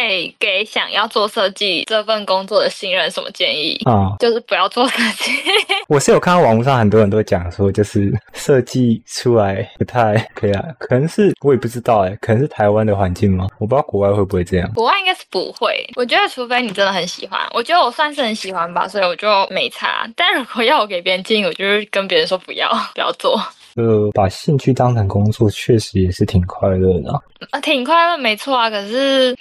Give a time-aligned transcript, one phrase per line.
[0.00, 3.80] 会给想要做设计这份工作的新人什么建议？
[3.84, 5.32] 啊、就是不要做设计。
[5.88, 13.46] 我是有看到网络上很多人都讲说，就是设计出来不太可以啊，可能是我也不知道哎、可能是台湾的环境吗？
[13.58, 14.70] 我不知道国外会不会这样。
[14.74, 20.08] 国外应该是不会，我觉得除非你真的很喜欢，我觉得我算是很喜欢吧，所以我就没差。
[20.16, 23.40] 但如果要我给别人建议，我就是跟别人说不要， 不要做。
[23.76, 27.20] 呃，把兴趣当成工作，确实也是挺快乐的啊、
[27.50, 28.68] 啊，挺快乐，没错啊。
[28.68, 29.36] 可是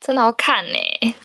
[0.00, 0.72] 真的要看呢、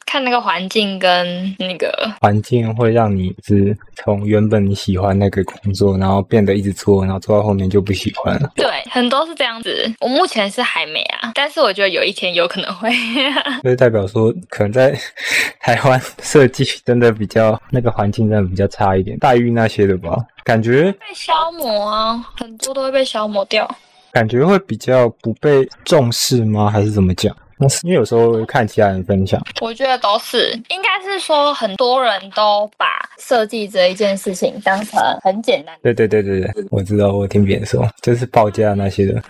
[0.06, 8.52] 看那个环境跟那个环境会让你是从原本你喜欢那个工作，然后变得一直做，然后做到后面就不喜欢了。
[8.56, 9.92] 对，很多是这样子。
[10.00, 12.90] 我目前是还没啊，但是我觉得有一天有可能会。
[13.62, 14.98] 所以代表说，可能在
[15.62, 23.70] 台湾设计真的比较那个环境真的比较差一点，待遇那些的吧，感觉被消磨啊，很多都会被消磨掉。
[24.14, 26.72] 感觉会比较不被重视吗？
[26.72, 27.36] 还是怎么讲？
[27.58, 32.86] 那是因为有时候会看其他人分享，我觉得都是，应该是说很多人都把
[33.20, 35.94] 设计这一件事情当成很简单的。
[35.94, 39.22] 对对对对对，我知道，我听别人说，就是报价那些的，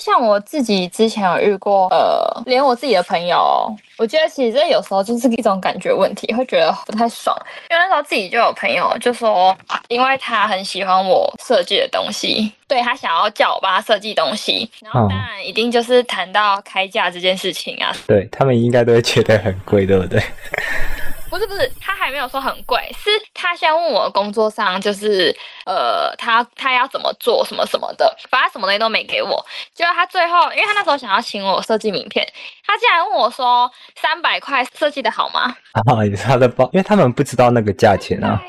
[0.00, 7.36] 像我自己之前有遇过，呃，连我自己的朋友，我觉得其实这有时候就是一种感觉问题，会觉得不太爽。
[7.70, 9.54] 因为那时候自己就有朋友就说，
[9.88, 20.18] 因为他很喜欢我设计的东西，对他想要叫我帮他设计东西，然后嗯当然一定就是谈到开价这件事情啊，对他们应该都会觉得很贵，对不对？
[21.30, 29.46] 不是不是，他还没有说很贵，是他先问我工作上就是呃，他他要怎么做什么什么的，反正什么东西都没给我。
[29.72, 32.26] 结果他最后，因为他那时候想要请我设计名片，
[32.66, 35.54] 他竟然问我说三百块设计的好吗？
[35.86, 38.42] 啊，也是他的包，因为他们不知道那个价钱啊，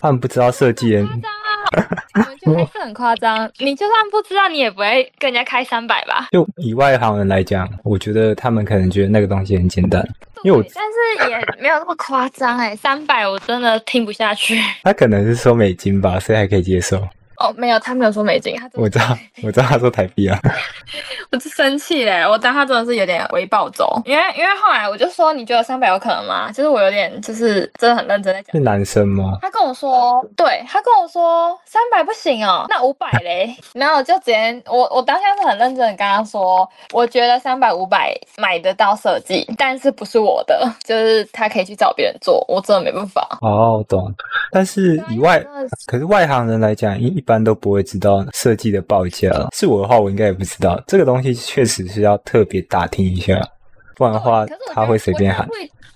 [0.00, 2.26] 他们不知道设计人夸张啊！
[2.30, 3.50] 我觉得还是很夸张。
[3.58, 6.28] 你就算不知道，你也不会跟人家开三百吧？
[6.32, 10.02] 就以外行人来讲，我觉得他们可能觉得那个东西很简单，
[10.44, 10.84] 因为我但
[11.26, 14.60] 是也没有那么夸张哎，三百我真的听不下去。
[14.82, 17.06] 他可能是说美金吧，所以还可以接受。
[17.40, 20.38] 哦，没有，他没有说美金，他我知道，我知道他说台币啊，
[21.32, 26.52] 我是生气嘞，我当他真的是有点微暴走，因为因为后来我就说你觉得三百有可能吗？
[26.52, 28.60] 就是我有点就是真的很认真在讲是。
[28.60, 29.38] 男生吗？
[29.40, 33.56] 他跟我说，对他跟我说三百不行哦，那五百嘞。
[33.72, 43.26] 然后我就直接我我当下是很认真的跟他说，我觉得三百五百买得到设计，但是不是我的，就是他可以去找别人做，我真的没办法。
[43.40, 44.14] 哦，我懂。
[44.52, 45.42] 但是以外，
[45.86, 49.30] 可是外行人来讲，一一般都不会知道设计的报价。
[49.52, 50.82] 是我的话，我应该也不知道。
[50.88, 53.40] 这个东西确实是要特别打听一下，
[53.94, 55.48] 不然的话他会随便喊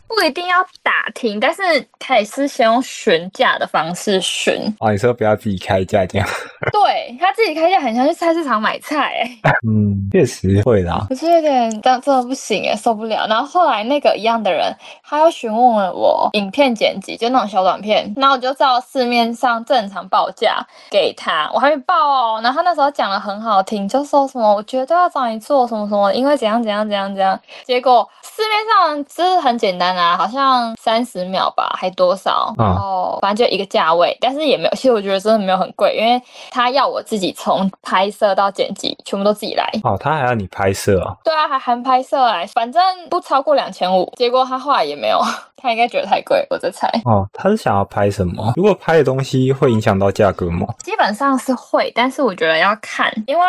[0.06, 1.62] 不一定要打听，但是
[1.98, 4.54] 可以是先用询价的方式询。
[4.78, 6.28] 哦，你说不要自己开价这样？
[6.72, 11.04] 对他自己开价很像去菜市场买菜哎、 嗯，确实会啦。
[11.08, 13.26] 可是有点真真的不行哎，受不了。
[13.26, 14.72] 然后后来那个一样的人，
[15.02, 22.40] 他又询问了我影片剪辑，就那种小短片，然后我就照市面上正常报价给他，我还没报哦。
[22.42, 27.38] 然后他那时候讲的很好听，就说什么我绝对要找你做什么什么，因为怎样怎样怎样怎样。
[27.64, 39.68] 结果市面上就是很简单啊，好像三十秒吧，还多少，嗯然后反正就一个价位，但是也没有，其实我觉得真的没有很贵，因为他要我自己从拍摄到剪辑全部都自己来。
[39.82, 41.14] 哦，他还要你拍摄啊？
[41.24, 44.12] 对啊，还含拍摄哎，反正不超过两千五。
[44.16, 45.20] 结果他后来也没有，
[45.56, 46.88] 他应该觉得太贵，我在猜。
[47.04, 48.52] 哦，他是想要拍什么？
[48.56, 50.66] 如果拍的东西会影响到价格吗？
[50.78, 53.44] 基本上是会，但是我觉得要看，因为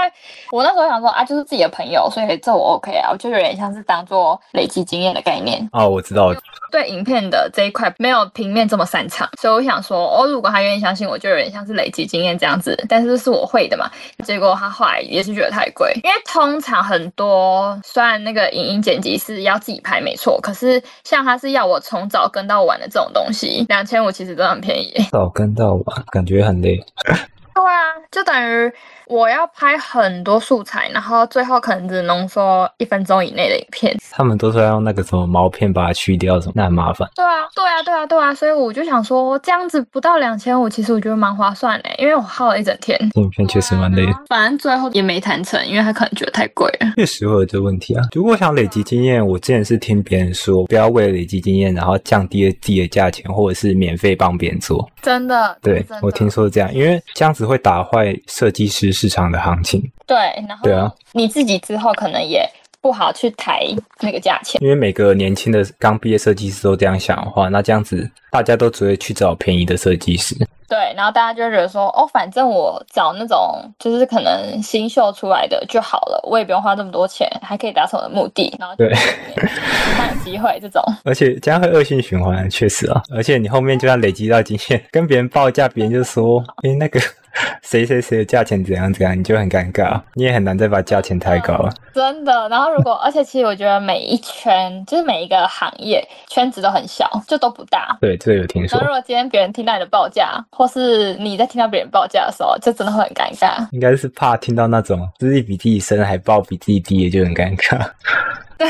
[0.52, 5.68] 我那时候想说啊，就是自己的朋友，所以这我 OK 啊，我就有点像是当做累积经验的概念。
[5.72, 6.34] 哦，我知道，
[6.72, 12.78] 对影片的这一块没有平面这么擅长，所以我想说，哦，如果他愿意相信我，就有点像是累积经验这样子。
[12.90, 13.90] 但是这是我会的嘛，
[14.26, 24.94] 结果他后来也是觉得太贵，因为通常很多虽然那个影音剪辑是要自己拍没错，可是像他是要我从早跟到晚的这种东西，两千五其实真的很便宜。
[25.12, 26.84] 早跟到晚，感觉很累。
[27.56, 28.70] 对啊，就等于
[29.08, 33.96] 我要拍很多素材，然后最后可能只浓缩一分钟以内的影片。
[34.12, 37.08] 他们都是要用那个什么毛片把它去掉，什么那很麻烦。
[37.16, 42.98] 对啊，对啊，对啊，对啊，所以我就想说，这样子不到两千五，其实我觉得蛮划算的，因为我耗了一整天。
[43.16, 44.14] 影片确实蛮累的。
[44.28, 46.94] 反正最后也没谈成，因为他可能觉得太贵了。
[46.96, 48.04] 确实会有这个问题啊。
[48.14, 54.90] 如果想累积经验，我之前是听别人说，不要为了累积经验，然后降低了自己的价钱，或者是免费帮别人做。
[55.02, 59.80] 真的，对的我听说是这样，因为这样子会打坏设计师市场的行情。
[60.08, 62.50] 对，然后对啊你自己之后可能也
[62.82, 63.68] 不好去抬
[64.00, 64.62] 那个价钱。
[64.62, 70.36] 因为每个年轻的刚毕业设计师都这样想的话，那这样子大家都只会去找便宜的设计师。
[70.68, 73.38] 对，然后大家就觉得说，哦，反正我找那种
[73.78, 78.52] 就是可能新秀出来的就好了，我也不用花这么多钱，还可以达成我的目的。
[78.60, 80.82] 然后对其他有机会这种。
[81.06, 83.00] 而且这样会恶性循环，确实啊。
[83.14, 87.00] 而且你后面就算累积到经验，跟别人报价，别人就说，诶那个
[87.62, 91.74] 谁谁谁的价钱怎样怎样，你就很尴尬，你也很难再把价钱抬高了。
[91.94, 97.98] 真的，然后如果，而且其实我觉得每一圈就是每一个行业圈子都很小，就都不大。
[98.00, 98.88] 对，这个有听说然后。
[98.88, 103.68] 如果今天别人听到你的报价，或是你在听到别人报价的时候，就真的会很尴尬。
[103.72, 107.86] 应该是怕听到那种资历比自己深还报比自己低的，就很尴尬。
[108.58, 108.68] 对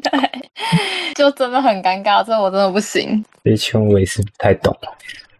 [0.00, 0.30] 对，
[1.16, 4.72] 就真的很尴尬，这我真的不行，这一圈我也是不太懂，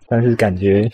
[0.09, 0.91] 但是感觉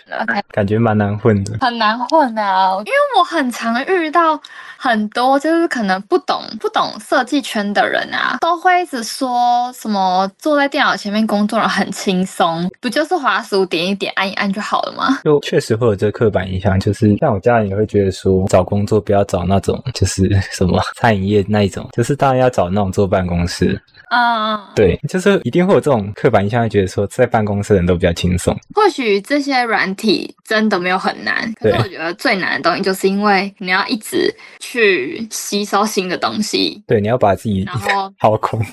[0.51, 1.57] 感觉蛮难混的。
[1.61, 2.73] 很难混啊。
[2.79, 4.41] 因为我很常遇到
[4.77, 15.19] 很多就是可能不懂不懂设计圈的人啊，都会一直说什么坐在电脑前面工作人很轻松，不就是滑鼠点一点按一按就好了吗？
[15.25, 23.81] 就确实会有这个刻板印象，就是像我家人也会觉得说，找工作不要找那种就是什么餐饮业那一种，就是当然要找那种坐办公室。
[24.15, 28.57] 嗯，对，就是一定会有这种刻板印象，会觉得说在办公室的人都比较轻松。
[28.75, 38.61] 或许这些软体真的没有很难，可是我觉得最难的东西就是因为你要一直去吸收新的东西，对，你要把自己然后 掏空。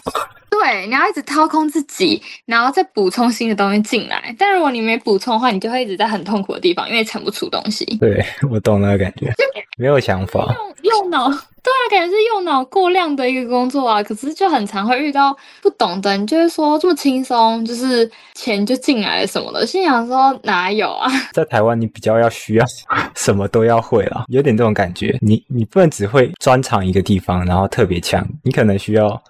[0.52, 4.36] 对，你要一直掏空自己，然后再补充新的东西进来。
[4.38, 7.84] 但如果你没补充的话，你就会一直在很痛苦的地方，因为产不出东西。
[8.00, 9.34] 对我懂那个感觉，
[9.78, 10.54] 没有想法。
[10.84, 11.32] 用用脑，
[11.64, 14.02] 对啊，感觉是用脑过量的一个工作啊。
[14.02, 19.66] 可是就很常会遇到不懂的，你就会说这么轻松，就是钱就进来了什么的。
[19.66, 21.08] 心想说哪有啊？
[21.34, 22.66] 在台湾，你比较要需要
[23.16, 25.16] 什么都要会了， 有点这种感觉。
[25.22, 29.22] 你你不能只会专长一个地方，然后特别强，你可能需要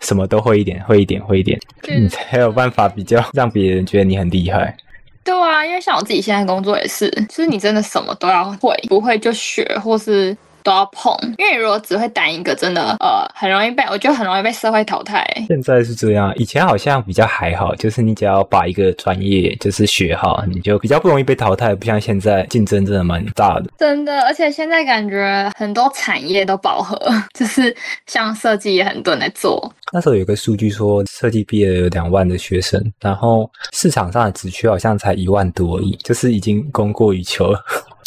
[0.00, 1.58] 什么都会一点，会一点，会一点，
[1.88, 4.76] 嗯你才有办法比较让别人觉得你很厉害。
[5.24, 10.36] 对啊，因为像我自己现在工作也是，就是你真的什么都要会，不会就学，或是
[10.68, 11.16] 都要碰。
[11.38, 15.26] 因为如果只会单一个，真的呃很容易被，我觉得很容易被社会淘汰。
[15.48, 23.70] 现在是这样，以前好像比较还好，就是你只要把一个专业就是学好，你就比较不容易被淘汰，不像现在竞争真的蛮大的。
[23.78, 26.98] 真的，而且现在感觉很多产业都饱和，
[27.32, 27.74] 就是
[28.06, 29.72] 像设计也很多人在做。
[29.90, 37.58] 那时候有个数据说，设计毕业的有两万的学生，然后市场上的职缺好像才一万多而已，就是已经供过于求了。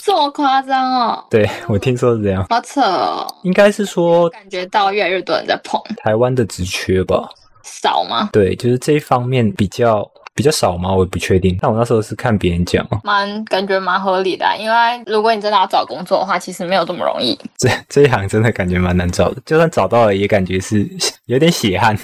[0.04, 1.26] 这么夸张哦？
[1.30, 3.28] 对我听说是这样，好扯哦！
[3.44, 7.30] 应该是说感觉到越来越多人在碰，台湾的职缺吧？
[7.64, 8.30] 少吗？
[8.34, 10.92] 对，就是这一方面比较比较少吗？
[10.92, 11.58] 我也不确定。
[11.62, 17.38] 但我那时候是看别人讲，蛮感觉蛮合理的啊、因为如果你真的要找工作的话，其实没有这么容易。
[17.58, 20.90] 这这一行真的感觉蛮难找的，就算找到了，也感觉是
[21.28, 21.98] 有点血汗，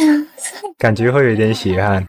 [0.78, 2.06] 感觉会有点血汗。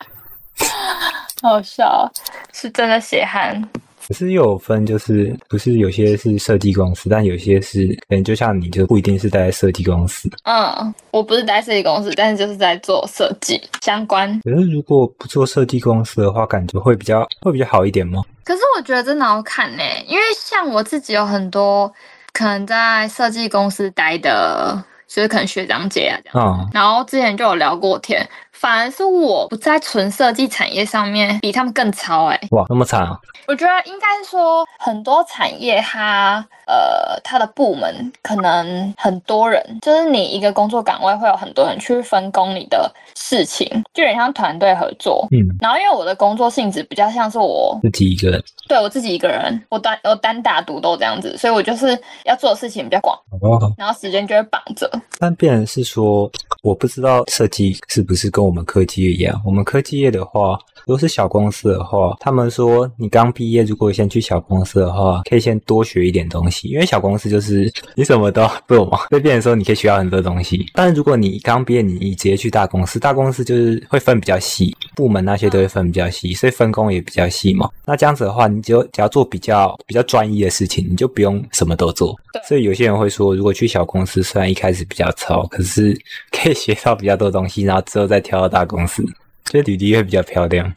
[1.42, 2.12] 好笑，
[2.54, 3.62] 是真的血汗。
[4.08, 10.30] 可是又有分，就是不是有些是设计公司，但有些是可能就像你就不一定是待在设计公司。
[10.44, 14.40] 嗯，我不是待设计公司，但是就是在做设计相关。
[14.44, 18.22] 可是如果不做设计公司的话，感觉会比较会比较好一点吗？
[18.44, 21.92] 可是我觉得真的要看呢、因为像我自己有很多
[22.34, 26.60] 可能在设计公司待的，就是可能学长姐啊这样。
[26.60, 28.28] 嗯、然后之前就有聊过天，
[28.64, 33.20] 反而是我不在纯设计产业上面比他们更超哎、哇，那么惨啊！
[33.46, 45.28] 我觉得应该说，很多产业它呃它的部门可能很多人，就是你一个工作岗位会有很多人去分工你的事情，就有点像团队合作。
[45.32, 54.90] 嗯，然后因为我的工作性质比较像是我自己一个人，对我自己一个人，我单我单打独斗这样子，所以我就是要做的事情比较广，哦，然后时间就会绑着。
[55.20, 59.42] 但变成是说，我不知道设计是不是跟我们科技业一样。
[59.46, 70.66] 我们科技业的话，如果是小公司的话，他们说你刚毕业，如果先去小公司的话，可以先多学一点东西，因为小公司就是你什么都做嘛，所以变成说你可以学到很多东西。
[70.74, 77.70] 但是如果你刚毕业，你你直接去大公司，大公司就是会分比较细，部门那些都会分比较细，所以分工也比较细嘛。
[77.86, 82.16] 那这样子的话，你只有只要做比较比较专一的事情，你就不用什么都做。
[82.48, 85.98] 所以有些人会说，如果去小公司，虽然一开始比较糙，可是
[86.32, 89.04] 可以学到比较多东西，然后之后再跳大公司，
[89.46, 90.74] 所以履历会比较漂亮。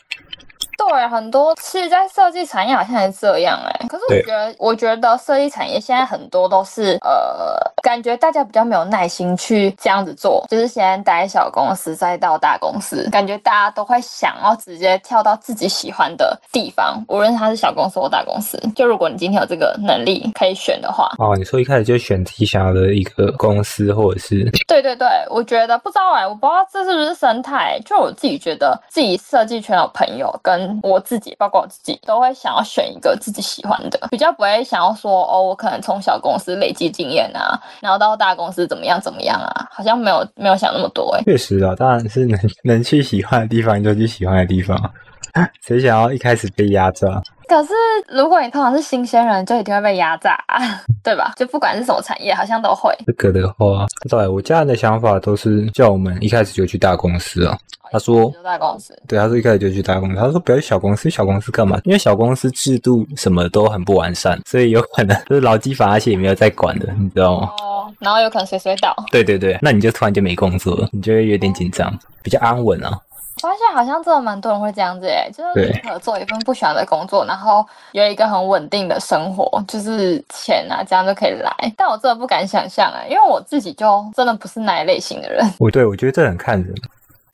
[0.89, 18.61] 对，很多其实，在设计产业好像也是这样哎、可是我觉得，我觉得设计产业现在很多都是呃，感觉大家比较没有耐心去这样子做，就是先待小公司，再到大公司，感觉大家都会想要直接跳到自己喜欢的地方，无论它是小公司或大公司。
[18.75, 27.79] 就如果你今天有这个能力可以选的话，哦，你说一开始就选自己想要的一个公司，或者是 对对对，我觉得不知道哎、我不知道这是不是生态。
[27.85, 41.23] 就我自己觉得自己设计圈有朋友跟人，我自己包括我自己，都会想要选一个自己喜欢的，比较不会想要说哦，我可能从小公司累积经验啊，然后到大公司怎么样怎么样啊，好像没有没有想那么多哎。
[41.25, 44.79] 确实啊，当然是能 能去喜欢的地方就去喜欢的地方，
[45.67, 47.23] 谁想要一开始被压榨？
[47.49, 47.73] 可是
[48.09, 50.37] 如果你通常是新鲜人，就一定会被压榨，
[51.05, 51.33] 对吧？
[51.37, 52.93] 就不管是什么产业，好像都会。
[53.07, 57.57] 这个的话，对我家人的想法都是叫我们一开始就去大公司啊。
[57.91, 60.17] 他说大公司，对，他说一开始就去大公司。
[60.17, 61.81] 他说不要去小公司，小公司干嘛？
[61.85, 67.51] 因为小公司制度什么都很不完善，所以有可能 就是劳基法那些也没有在管的，你知道吗？
[67.61, 68.95] 哦，然后有可能随随倒。
[69.11, 72.99] 对对对，那你就突然就没工作了，你就会有点紧张，比较安稳啊。
[73.43, 77.63] 发现好像真的蛮多人会这样子诶，就是宁可做一份不喜欢的工作，然后
[77.93, 81.55] 有一个很稳定的生活，就是钱啊，这样就可以来。
[81.77, 85.45] 但我真的不敢想象诶，因为我自己就真的不是那一类型的人。
[85.59, 86.75] 我对我觉得这很看人，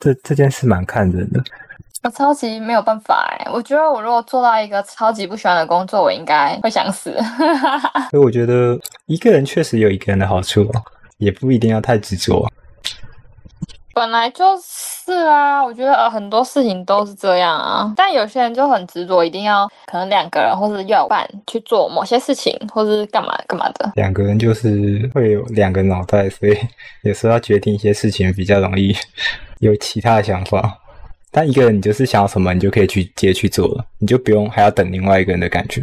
[0.03, 1.41] 这这件事蛮看人的。
[2.03, 7.17] 我超级没有办法诶，我觉得我如果做到一个超级不喜欢的工作，我应该会想死。
[8.11, 10.69] 所以我觉得一个人确实有一个人的好处，
[11.17, 12.45] 也不一定要太执着。
[13.93, 23.91] 本来就是啊，我觉得呃很多事情都是这样啊，但有些人就很执着，一定要可能两个人或是要伴去做某些事情，或是干嘛干嘛的。
[23.95, 26.57] 两个人就是会有两个脑袋，所以
[27.03, 28.95] 有时候要决定一些事情比较容易
[29.59, 30.79] 有其他的想法。
[31.31, 35.81] 但一个人你就是想要什么，你就可以去直接去做了，你就不用还要等另外一个人的感觉。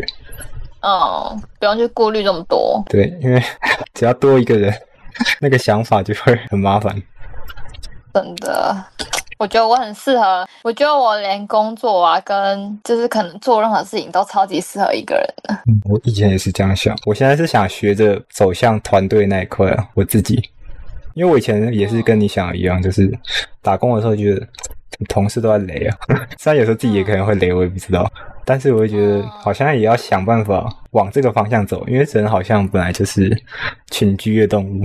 [0.80, 2.82] 嗯，不用去顾虑这么多。
[2.88, 3.42] 对，因为
[3.94, 4.72] 只要多一个人，
[5.40, 6.94] 那个想法就会很麻烦。
[8.12, 8.84] 真的，
[9.38, 10.46] 我觉得我很适合。
[10.62, 15.54] 我觉得我连工作啊，跟就是可能做任何事情都超级适合一个人的。
[15.66, 16.96] 嗯，我以前也是这样想。
[17.06, 20.50] 我现在是想学着走向团队那一块啊，我自己。
[21.14, 23.12] 因为我以前也是跟你想的一样，就是
[23.60, 24.46] 打工的时候觉得
[25.08, 25.96] 同事都在雷啊。
[26.38, 28.10] 虽然有时候自己也可能会雷，我也不知道。
[28.44, 33.36] 但是我会觉得好像也要想办法往这个方向走，因为人好像本来就是
[33.90, 34.84] 群居的动物。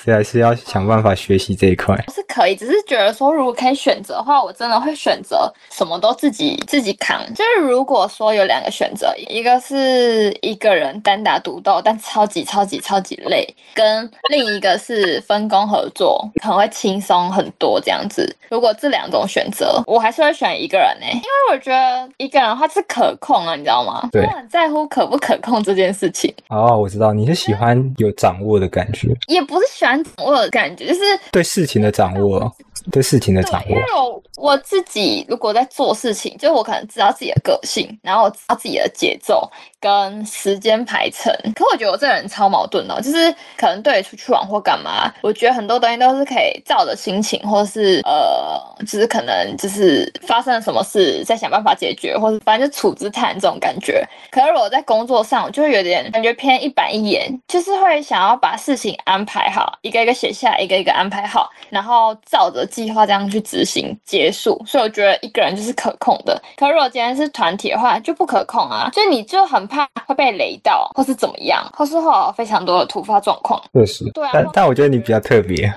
[0.00, 7.20] 所以还是要想办法学习这一块，是可以，只是觉得说，如果可以选择的话，我真的会选择什么都自己自己扛。
[7.34, 18.36] 就是如果说有两个选择，一个是一个人单打独斗，但超级超级超级累，跟另一个是分工合作，可能会轻松很多这样子。
[18.50, 24.08] 如果这两种选择，我还是会选一个人呢，因为我觉得一个人的话是可控啊，你知道吗？
[24.12, 26.32] 对，我很在乎可不可控这件事情。
[26.48, 32.50] 哦，我知道你是喜欢有掌握的感觉，也不是喜掌握的感觉，就是对事情的掌握，
[32.90, 33.70] 对事情的掌握。
[33.70, 41.32] 因为我我自己如果在做事情，就我可能知道自己的个性，然后我知道自己的节奏跟时间排程。
[41.54, 54.06] 可我觉得我这个人超矛盾的，就是可能对出去玩或干嘛，我觉得很多东西都是可以照着心情，或是呃，就是可能就是发生了什么事，再想办法解决，或者反正就处之泰这种感觉。
[54.30, 64.62] 可是我在工作上，我就会有点感觉偏一板一眼，就是会想要把事情安排好，一个一个写下，一个一个安排好，然后照着计划这样去执行结束。
[64.66, 66.40] 所以我觉得一个人就是可控的。
[66.56, 73.60] 可如果今天是团体的话，就不可控啊，所以你就很怕会被雷到，或是怎么样，或是会有非常多的突发状况。
[73.72, 74.30] 确实，对啊。
[74.32, 75.72] 但但我觉得你比较特别。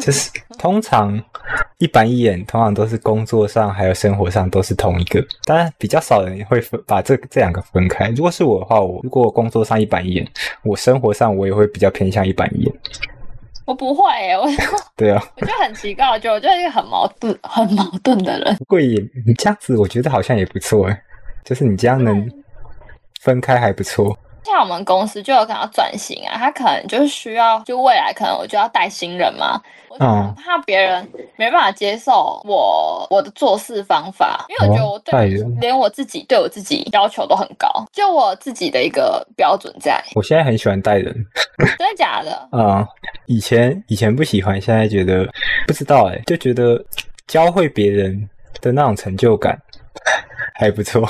[0.00, 1.22] 就是通常
[1.76, 8.08] 一板一眼，通常都是工作上还有生活上都是同一个，当然比较少人会分把这这两个分开。
[8.16, 10.26] 如果是我的话，我如果工作上一板一眼，
[10.64, 12.74] 我生活上我也会比较偏向一板一眼。
[13.64, 14.46] 我不会欸，我
[14.96, 18.56] 对啊，我就很奇怪，我觉得我就是一个很矛盾、很矛盾的人。
[18.56, 18.88] 不过也
[19.26, 21.02] 你这样子，我觉得好像也不错哎，
[21.44, 22.28] 就是你这样能
[23.20, 24.16] 分开还不错。
[24.44, 35.28] 像我们公司就有可能要转型啊，他可能就是需要，就未来可能我就要带新人嘛，我怕别人没办法接受我我的做事方法，因为我觉得我对
[35.60, 40.02] 连我自己对我自己要求都很高，就我自己的一个标准在。
[40.14, 41.14] 我现在很喜欢带人，
[41.78, 42.48] 真的假的？
[42.50, 42.86] 啊，
[43.26, 45.28] 以前以前不喜欢，现在觉得
[45.66, 46.84] 不知道哎，就觉得
[47.28, 48.28] 教会别人
[48.60, 49.56] 的那种成就感
[50.54, 51.08] 还不错。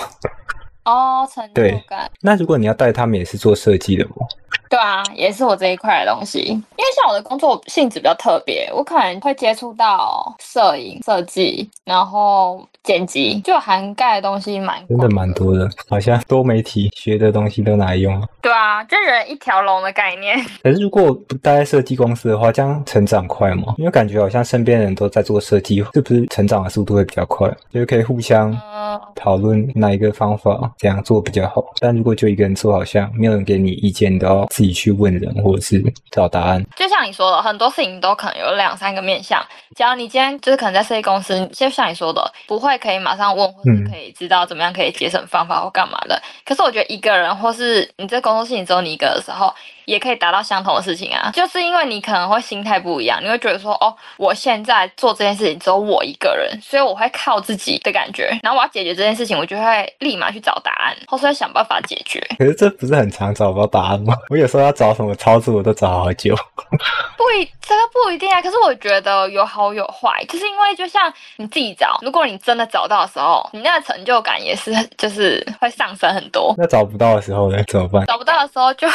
[0.84, 2.10] 哦，成就感。
[2.20, 4.26] 那如果你要带他们，也是做设计的不？
[4.68, 6.40] 对啊，也是我这一块的东西。
[6.40, 18.26] 因为像我的工作性质比较特别，我可能会接触到摄影、设计，然后剪辑，就涵盖的东西蛮真的蛮多的，好像多媒体学的东西都拿来用了。
[18.40, 20.38] 对啊，就人一条龙的概念。
[20.62, 23.74] 可是如果不待在设计公司的话，这样成长快吗？
[23.76, 27.46] 因为感觉好像身边人都在做设计，是不是成长的速度会比较快？
[27.70, 31.64] 就是可以互相嗯，讨论哪一个方法怎样做比较好。
[31.80, 36.64] 但如果就一个人做，好像没有人给你意见，你都要自己去问人或者是找答案。
[36.76, 39.44] 就像你说的，很多事情都可能有两三个面向。
[39.76, 46.20] 假如你今天就是可能在设计公司，就像你说的，不会可以马上问，或是可以知道怎么样可以节省方法或干嘛的。
[46.44, 49.52] 可是我觉得一个人，或是你这工作事情只有你一个的时候，
[49.86, 51.30] 也可以达到相同的事情啊。
[51.32, 58.28] 就是因为你可能会心态不一样，你会觉得说，哦，我现在做这件事情只有我一个人，所以我会靠自己的感觉。
[58.42, 62.20] 然后我要解决这件事情，我就会立马去找答案，或是想办法解决。
[62.38, 64.14] 可是这不是很常找不到答案吗？
[64.30, 66.34] 我有时候要找什么操作，我都找好久。
[67.16, 68.40] 不一，这个不一定啊。
[68.42, 76.54] 可是我觉得有好有坏，就是因为就像你自己找，如果你真的找到的时候，你那个成就感也是就是会上升很多。
[76.58, 77.62] 那找不到的时候呢？
[77.68, 78.04] 怎么办？
[78.06, 78.88] 找不到的时候就。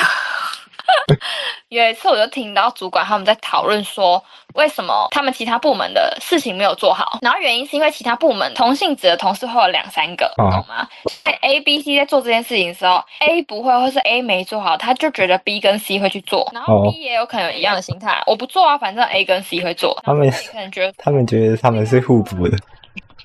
[1.69, 7.19] 有一次，我就听到主管他们在讨论说，为什么他们其他部门的事情没有做好？
[7.21, 10.87] 然后原因是因为其他部门同性质的同事会有两三个，懂吗？
[11.23, 19.97] 在 A、B、C 在做这件事情的时候，A 不会，或是 A 没做好，他就觉得 B 跟 C 会去做，然后 B 也有可能有一样的心态，我不做啊，反正 A 跟 C 会做。
[20.03, 22.57] 他们可能觉得，他们觉得他们是互补的。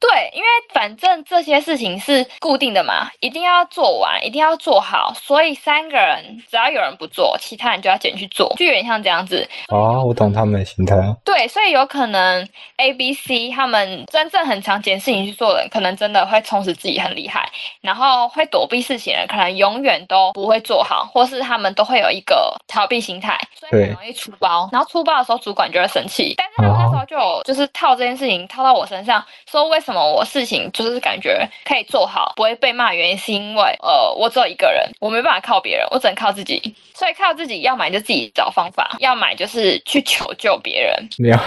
[0.02, 9.48] 对，因为反正这些事情是固定的嘛，一定要做完，一定要做好，所以三个人只要有人不做，其他人就要捡去做，就有点像这样子。
[9.68, 10.96] 哦，我懂他们的心态。
[11.24, 12.46] 对，所以有可能
[12.78, 17.48] A、B、C 他们真正很常捡事情去做的人，可能真的会充实自己很厉害，
[17.80, 24.68] 然后会躲避事情的人，可能永远都不会做好，或是他们都会有一个逃避心态，所以很容易出包。
[24.72, 26.34] 然后出包的时候，主管就会生气。
[26.36, 29.91] 但是他们那时候就有就是套这件事情套到我身上，说为什么？
[29.92, 30.12] 么？
[30.12, 32.92] 我事情就是感觉可以做好，不会被骂。
[32.94, 36.74] 原因是因为，呃，我只有一个人，我没办法靠别人，我只能靠自己。
[36.94, 41.08] 所以靠自己，要买就自己找方法，要买就是去求救别人。
[41.18, 41.38] 没有，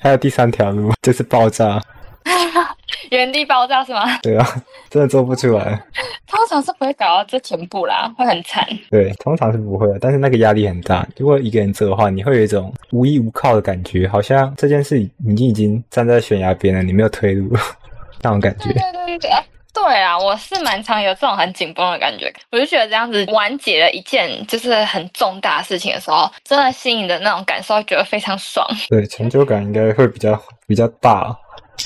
[0.00, 1.80] 还有第三条路，就是爆炸。
[3.10, 4.18] 原地爆炸是吗？
[4.22, 4.46] 对啊，
[4.88, 5.82] 真的做不出来。
[6.26, 8.66] 通常是不会搞到这全部啦，会很惨。
[8.90, 11.06] 对，通常是不会的，但是那个压力很大。
[11.16, 17.54] 如果一个人做的话，你会有一种无依无靠的感觉，好像这件事已经已经站在悬崖边了，你没有退路
[18.22, 18.72] 那种感觉。
[18.72, 19.30] 对对对对。
[19.74, 28.66] 对啊，我是蛮常有这种很紧绷的感觉，我就觉得这样子完结了一件就是很重大的事情的时候，真的心里的那种感受，觉得非常爽。
[28.90, 31.34] 对，成就感应该会比较比较大。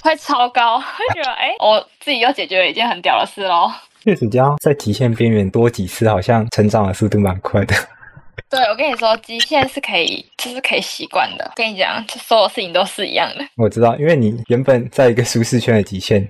[0.02, 3.70] 会超高，会觉得哎，我自己又解决了一件很屌的事喽。
[4.04, 7.74] 确实，这样在极限边缘多几次，好像成长的速度蛮快的。
[8.48, 11.52] 对，我跟你说，极限是可以，就是可以习惯的。
[11.56, 13.44] 跟你讲，所有事情都是一样的。
[13.56, 16.28] 我知道，因为你原本在一个舒适圈的极限，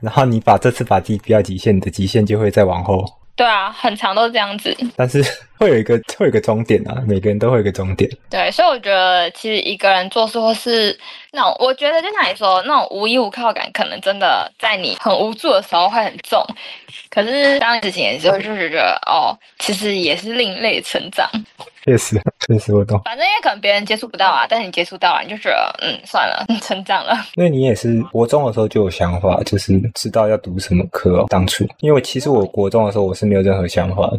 [0.00, 3.04] 然后你把这次把自己逼到极限，你的极限就会再往后。
[3.36, 4.74] 对啊，很长都是这样子。
[4.96, 5.22] 但是
[5.58, 8.10] 会有一个会有一个终点啊，每个人都会有一个终点。
[8.30, 10.96] 对，所以我觉得其实一个人做事或是
[11.32, 16.44] 那种，我觉得就像你说那种无依无靠感，可能真的在你很无助的时候会很重。
[17.10, 21.28] 可是当事情的时候，就是觉得哦，其实也是另类成长。
[21.84, 23.00] 确实，确实我懂。
[23.04, 27.16] 反正因为可能别人接触不到啊，但是你接触到了，你就觉得嗯，算了， 成长了。
[27.36, 31.24] 因为你也是国中的时候就有想法，就是知道要读什么科。
[31.28, 34.18] 当初，因为其实我国中的时候我是没有任何想法的。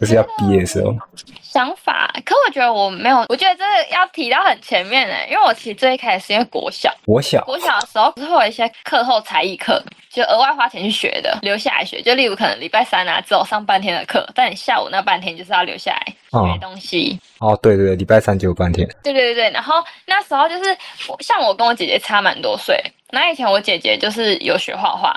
[0.00, 0.94] 就是要毕业的时候，
[1.42, 2.10] 想法。
[2.24, 12.00] 可我觉得我没有，我觉得这个要提到很前面呢，因为我其实最一开始是因为国小，国小，国小的时候不是会有一些课后才艺课，就额外花钱去学的，留下来学。
[12.02, 17.18] 就例如可能礼拜三啊，只有上半天的课，但你下午那半天就是要留下来学东西。
[17.40, 18.86] 哦，对对对，礼拜三就有半天。
[19.02, 20.76] 对对对对，然后那时候就是
[21.20, 25.14] 像我跟我姐姐差蛮多岁，那以前我姐姐就是有学画画，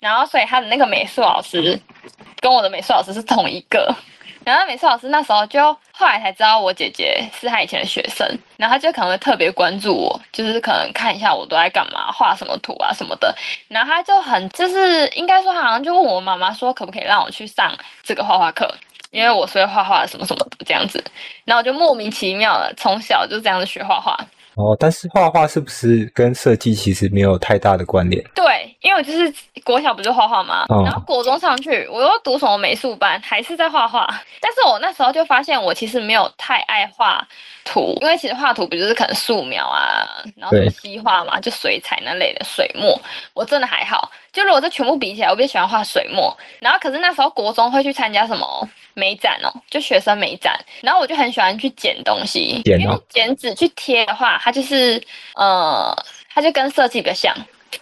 [0.00, 1.80] 然后所以他的那个美术老师。
[2.40, 3.92] 跟我的美术老师是同一个，
[4.44, 8.24] 然后美术老师那时候就后来才知道我姐姐是他以前的学生，
[8.56, 13.34] 然后他就可能会特别关注我，就是可能看一下我都在干嘛，画什么图啊什么的，
[13.66, 18.72] 然后他就很就是应该说好像就问我妈妈说可不可以让我去上这个画画课，
[19.10, 21.02] 因为我是会画画什么什么的这样子，
[21.44, 24.16] 然后我就莫名其妙的从小就这样子学画画。
[24.58, 28.22] 哦，但是画画是不是跟设计其实没有太大的关联？
[28.34, 30.66] 对，因为我就是国小不就画画吗？
[30.84, 34.04] 然后国中上去，我又读什么美术班，还是在画画。
[34.40, 37.24] 但是我那时候就发现，我其实没有太爱画
[37.64, 43.00] 图，因为其实画图不就是可能素描啊，然后西画嘛，就水彩那类的水墨，
[43.34, 44.10] 我真的还好。
[44.38, 46.36] 就如果这全部比起来，我比较喜欢画水墨。
[46.60, 48.68] 然后可是那时候国中会去参加什么？
[48.94, 55.00] 美展哦，就学生美展，然后我就很喜欢去剪东西，因为剪纸去贴的话，它就是
[55.36, 55.96] 呃，
[56.34, 57.32] 它就跟设计比较像，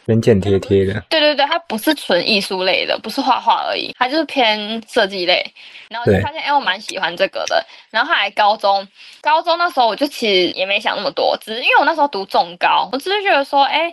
[0.06, 1.02] 剪剪贴贴的。
[1.08, 5.44] 对对对，它不是纯艺术类的，不是画画而已，它就是偏设计类。
[5.88, 7.64] 然后我就发现，哎，我蛮喜欢这个的。
[7.90, 8.86] 然后后来高中，
[9.20, 13.92] 高中那时候我就其实也没想那么多，只是因为我那时候读重高，我只是觉得说，哎，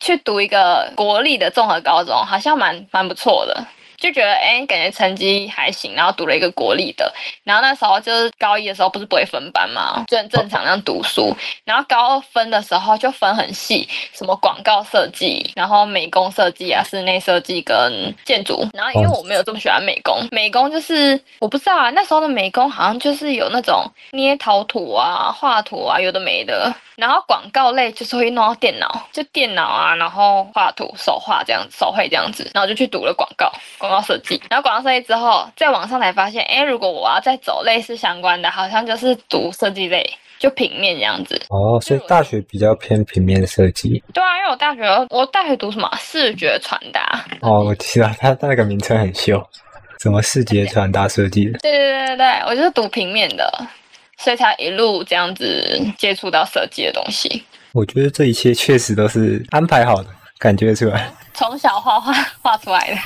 [0.00, 3.66] 去读一个国立的综合高中好像蛮蛮不错的。
[4.04, 7.10] 就觉得哎，感觉成绩还行，然后读了一个国立的，
[7.42, 26.70] 然后那时候就是高一的时候不是不会分班嘛，就很正常那样读书，然后高二分的时候就分很细，什么广告设计，然后美工设计啊，室内设计跟建筑，然后因为我没有这么喜欢美工，美工就是我不知道啊，那时候的美工好像就是有那种捏陶土啊、画图啊，有的没的。
[26.96, 34.40] 然后广告类就是会弄到电脑，就电脑啊，然后画图、手画这样子，手绘这样子，然后就去读了广告、广告设计。
[34.50, 40.04] 然后广告设计之后，在网上才发现，哎，如果我要再走类似相关的，好像就是读设计类，
[40.38, 41.40] 就平面这样子。
[41.48, 44.02] 哦，所以大学比较偏平面设计。
[44.12, 47.24] 对啊，因为我大学我大学读什么视觉传达。
[47.40, 49.42] 哦，我知道它它那个名称很秀，
[50.00, 51.58] 什么视觉传达设计的。
[51.60, 53.66] 对对对对对，我就是读平面的。
[54.16, 57.42] 所以才一路这样子接触到设计的东西。
[57.72, 60.06] 我觉得这一切确实都是安排好的，
[60.38, 61.12] 感觉出来。
[61.34, 62.96] 从小画画画出来的，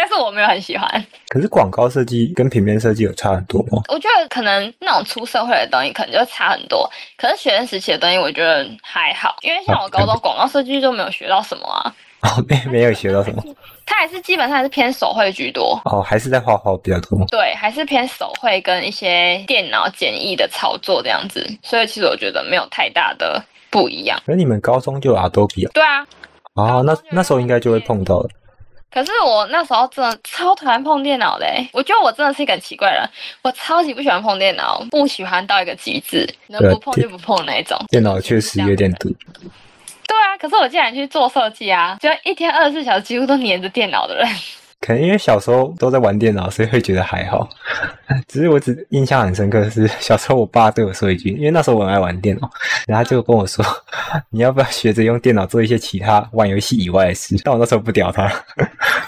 [0.00, 0.88] 但是我没有很喜欢。
[1.28, 3.82] 可是广告设计跟平面设计有差很多吗？
[3.88, 11.94] 我觉得可能那种出社会的东西可能就差很多，可是学生时期的东西我觉得还好，因为像我高中广告设计就没有学到什么啊。
[12.24, 13.42] 哦，没没有学到什么。
[13.84, 15.78] 它还是基本上还是偏手绘居多。
[15.84, 17.18] 哦，还是在画画比较多。
[17.28, 24.18] 对，还是偏手绘跟一些电脑简易的操作这样子，所以其实我觉得没有太大的不一样。
[24.24, 25.70] 可是你们高中就有 Adobe 啊？
[25.74, 26.06] 对啊。
[26.54, 28.28] 哦，那那时候应该就会碰到了。
[28.90, 33.08] 可是我那时候真的超讨厌碰电脑的，我觉得我真的是一个很奇怪人，
[33.42, 37.78] 我超级不喜欢碰电脑，不喜欢到一个极致，能不碰就不碰那一种。
[37.88, 39.08] 电脑确实有点毒。
[40.08, 44.26] 对啊，可是我既然去做设计啊，就一天二十四小时几乎都黏着电脑的人。
[44.80, 47.46] 可能因为小时候都在玩电脑，所以会觉得还好。
[48.26, 52.50] 只是我只印象很深刻的是，小时候我爸对我说一句，因为那时候我很爱玩电脑，
[52.88, 53.64] 然后他就跟我说
[54.30, 58.24] ：“你要不要学着用电脑做一些其他玩游戏以外的事？” 但我那时候不屌他。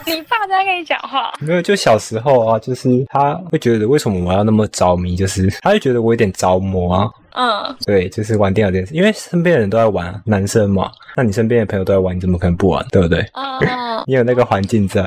[0.05, 1.33] 你爸在跟你讲话？
[1.41, 7.11] 没有，就小时候啊，就是他会觉得为什么我要那么着迷，就是他会觉得我有点着魔啊。
[7.35, 12.85] 嗯，对，就是玩电脑这件事，因为身边的人都在玩，男生嘛，那你身边的朋友都在玩，你怎么可能不玩？
[12.91, 13.21] 对不对？
[13.33, 15.03] 嗯， 你有那个环境在，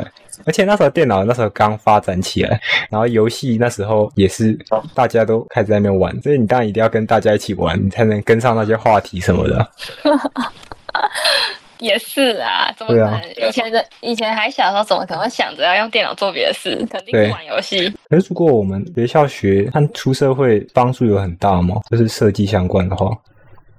[0.46, 2.60] 而且那时候电脑那时候刚发展起来，
[2.90, 4.58] 然后游戏那时候也是
[4.94, 9.72] 大家都开始在那边玩，所以你当然一定要跟大家一起玩，你才能跟上那些话题什么的。
[11.80, 13.22] 也是啊，怎么可能？
[13.48, 16.76] 以前的以前还小的时候，怎么可能会想着要用电脑做别的事？
[16.90, 17.90] 肯定是玩游戏。
[18.10, 21.76] 可是如果我们学校学和出社会帮助有很大吗？
[21.90, 23.12] 就是设计相关的话，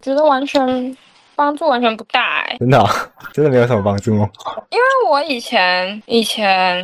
[0.02, 0.96] 觉得完全
[1.34, 2.90] 帮助完全不大哎、真的、啊、
[3.32, 4.28] 真的没有什么帮助吗？
[4.70, 6.82] 因为我以前以前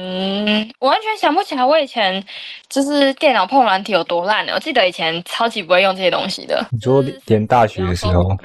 [0.78, 2.22] 我完全想不起来，我以前
[2.68, 4.52] 就是电脑碰软体有多烂的。
[4.52, 6.66] 我记得以前超级不会用这些东西的。
[6.70, 8.36] 你说连大学的时候？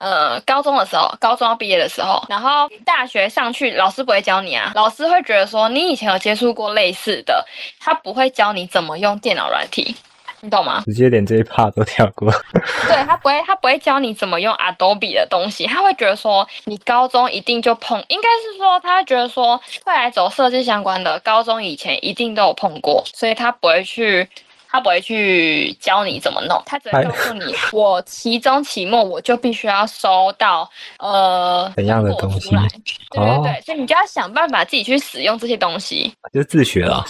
[0.00, 7.44] 呃，高中的时候，高中要毕业的时候，然后大学上去，老师不会教你啊，老师会觉得说你以前有接触过类似的，
[7.78, 9.94] 他不会教你怎么用电脑软体，
[10.40, 10.82] 你懂吗？
[10.86, 12.32] 直接连这一 part 都跳过。
[12.88, 24.26] 对他不会，他不会教你怎么用 Adobe 的东西，他会觉得说你高中一定就碰，应该是说他觉得说未来走设计相关的，高中以前一定都有碰过，所以他不会去。
[24.70, 32.50] 他不会去教你怎么弄，他只会告诉你，我期中、期末我就必须要收到呃怎样的东西，
[33.10, 37.04] 对对对，所以你就要想办法自己去使用这些东西，就自学了。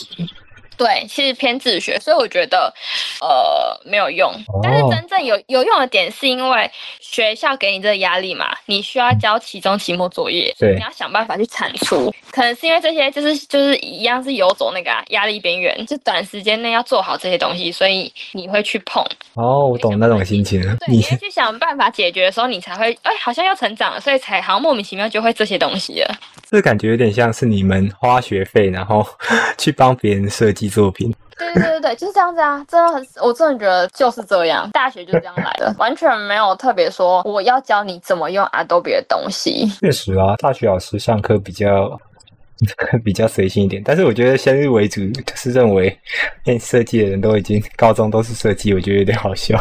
[0.80, 2.72] 对，其实偏自学，所以我觉得
[3.20, 4.32] 呃没有用。
[4.62, 12.10] 但是真正有有用的点，是因为学校给你这个压力嘛，你需要交期中、期末作业，对，你要想办法去产出。
[12.30, 19.04] 可能是因为这些就是就是一样是游走那个压力边缘，就短时间内要做好这些东西，所以你会去碰。
[19.34, 20.62] 哦，我懂那种心情。
[20.62, 26.14] 对，你 去想办法解决的时候，你才会哎，好像要成长了，所以才好像莫名其妙就会这些东西了。
[26.48, 29.06] 这感觉有点像是你们花学费，然后
[29.58, 31.14] 去帮别人设计作品。
[31.36, 32.62] 对对对对，就是这样子啊！
[32.68, 39.66] 真的很，我真的觉得就是这样，大学就是这样来的， 完全没有特别说我要教你怎么用 Adobe 的东西。
[39.80, 41.98] 确实啊，大学老师上课比较
[43.02, 45.98] 比较随性一点，但是我觉得先入为主，就是认为
[46.44, 49.58] 练设计的人都已经高中都是设计，我觉得有点好笑。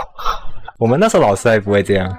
[0.77, 2.17] 我们那时候老师还不会这样。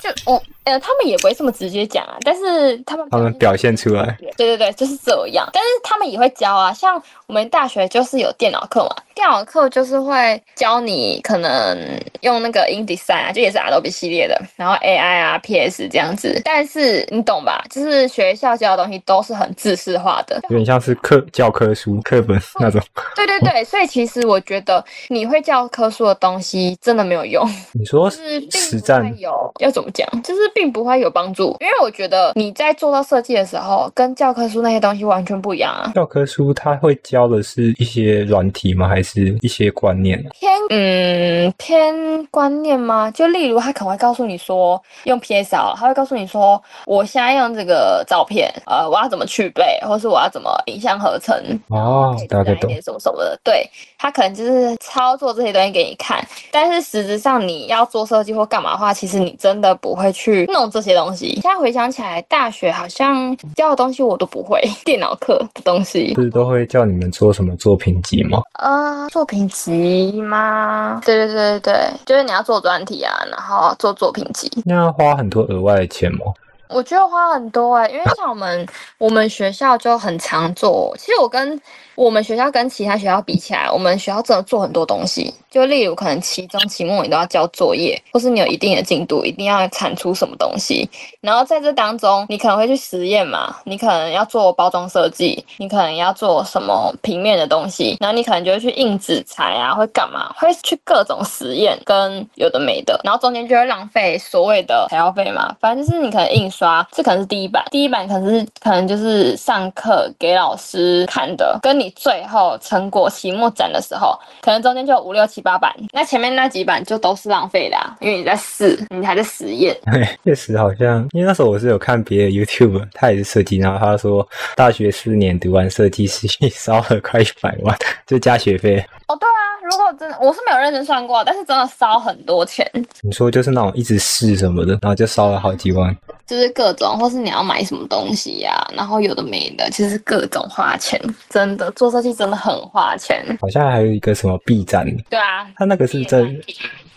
[0.00, 5.48] 就我呃，他们也不会这么直接讲啊，但是他们他们表现出来，对对对，就是这样。
[5.52, 11.78] 但是他们也会教啊，像我们大学就是有电脑课嘛，电脑课就是会教你可能
[12.20, 16.40] 用那个 InDesign 啊，就也是 Adobe 系列的，然后 AI 啊、PS 这样子。
[16.44, 17.64] 但是你懂吧？
[17.70, 22.80] 就是学校教的东西都是很知识化的，有点像是课教科书、课本那种。
[23.16, 27.44] 对对对，所以其实我觉得你会教科书的东西真的没有用。
[27.72, 35.92] 你说是实战有要怎么讲，就是并不会有帮助，因为我觉得你在做到设计的时候，跟教科书那些东西完全不一样啊。
[35.94, 38.88] 教科书，它会教的是一些软体吗？
[38.88, 40.22] 还是一些观念？
[40.32, 43.10] 偏嗯偏观念吗？
[43.10, 51.36] 就例如他可能会告诉你说用 PS 好了，他会告诉你说我现在用这个照片，呃，我要怎么去背，或是我要怎么影像合成，
[51.68, 52.70] 哦，大概懂。
[52.82, 53.38] 什么什么的。
[53.42, 61.32] 对他可能就是操作这些东西给你看，但是实质上你要做设计或干嘛的话，其实你真的不会去弄这些东西。
[61.34, 66.14] 现在回想起来，大学好像教的东西我都不会， 电脑课的东西。
[66.14, 68.40] 是都会叫你们做什么作品集吗？
[68.58, 71.00] 呃，作品集吗？
[71.04, 74.50] 对对对对对，就是你要做专题啊，然后做作品集。
[74.64, 76.20] 那要花很多额外的钱吗？
[76.68, 78.64] 我觉得花很多哎、因为像我们
[78.98, 80.94] 我们学校就很常做。
[80.96, 81.60] 其实我跟
[82.00, 85.34] 我们学校跟其他学校比起来，我们学校真的做很多东西。
[85.50, 90.88] 就例如可能期中、期末你都要交作业，或是你有一定的进度，一定要产出什么东西。
[91.20, 100.32] 然后在这当中，你可能会去实验嘛，你可能要做包装设计，你可能要做什么平面的东西，然后你可能就会去印纸材啊，会干嘛？
[100.38, 105.54] 会去各种实验跟有的没的，然后中间就会浪费所谓的材料费嘛。
[105.60, 119.76] 反正就是你可能印刷，这可能是第一版，第一版可能是可能就是上课给老师看的，跟你最后成果期末展的时候，可能中间就有五六七八版，那前面那几版就都是浪费的啊，因为你在试，你还在实验。
[119.92, 124.26] 对， 确实好像，因为那时候我是有看别的 YouTube，他也是设计，然后他说
[124.56, 127.76] 大学四年读完设计师烧了快一百万，
[128.06, 128.84] 就加学费。
[129.08, 129.29] 哦，对啊，
[129.70, 132.68] 如果真的我是没有认真算过，但是真的烧很多钱，
[133.02, 135.96] 你说就是那种一直试什么的，然后就烧了好几万。
[136.26, 143.24] 就是各种，或是你要买什么东西呀、然后有的没的，其实各种花钱，真的做设计真的很花钱。
[143.40, 146.40] 好像还有一个什么 B 展，对啊，他那个是真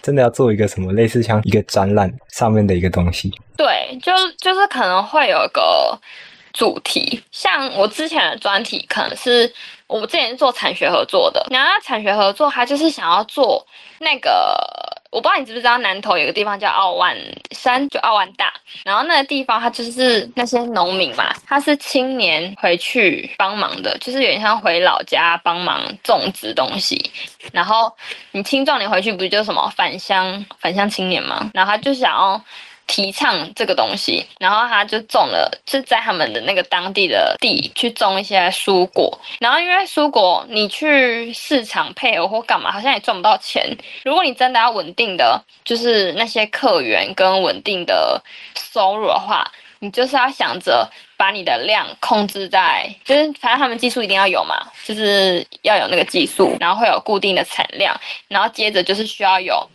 [0.04, 3.32] 真的要做一个什么类似像一个展览上面的一个东西。
[3.58, 5.98] 对，就就是可能会有一个
[6.54, 9.52] 主题，像我之前的专题可能是
[10.00, 13.66] 我之前是做产学合作的，然后产学合作他就是想要做
[14.00, 14.32] 那个。
[15.14, 17.16] 我不知道你知不知道，南投有个地方叫奥万
[17.52, 18.52] 山，就奥万大。
[18.84, 27.12] 然后那个地方，它就是那些农民嘛，他是青年回去帮忙的，就是有点像回老家帮忙种植东西。
[27.52, 27.96] 然后
[28.32, 31.48] 你青壮年回去不就什么返乡返乡青年嘛？
[31.54, 32.44] 然后他就想要
[32.86, 39.20] 提倡这个东西，然后他就种了，就在他们的那个当地的地去种一些蔬果。
[39.40, 43.66] 然后因为蔬果你去市场配合或干嘛，好像也赚不到钱。
[44.04, 48.22] 如果你真的要稳定的，就是那些客源跟稳定的
[48.56, 59.68] 收入的话，你就是要想着把你的量控制在，就是反正他们技术一定要有嘛，就是要有那个技术，然后会有固定的产量，然后接着就是需要有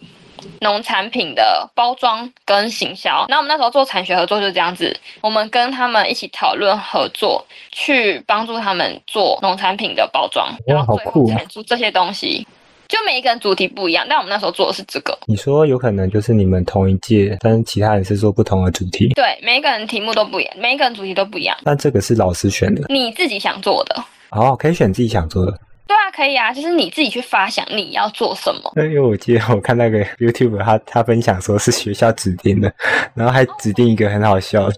[0.61, 3.27] 农产品的包装跟行销。
[3.29, 12.47] 那我们那时候做产学合作就是这样子，我们跟他们一起讨论合作，去帮助他们做农产品的包装，然后最后产出这些东西。
[12.89, 15.19] 就每一个人主题不一样，但我们那时候做的是这个。
[15.27, 22.87] 你说有可能就是你们同一届，但是其他人是做不同的主题，对，每一个人题目都不一样，每一个人主题都不一样，但这个是老师选的。
[22.89, 24.03] 你自己想做的。
[24.31, 25.53] 哦，可以选自己想做的。
[25.89, 28.71] 对啊，可以啊，就是你自己去发想你要做什么。
[28.77, 32.71] 那因为我记得我看那个 YouTube，他他分享说是学校指定的，
[33.15, 34.75] 然后还指定一个很好笑的，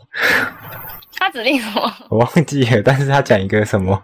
[1.19, 1.93] 他指定什么？
[2.09, 4.01] 我忘记了，但是他讲一个什么，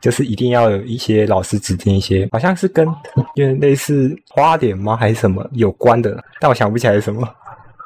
[0.00, 2.86] 就是一定要有一些老师指定一些，好像是跟
[3.34, 7.28] 因为类似花点吗还是什么有关的，但我想不起来是什么。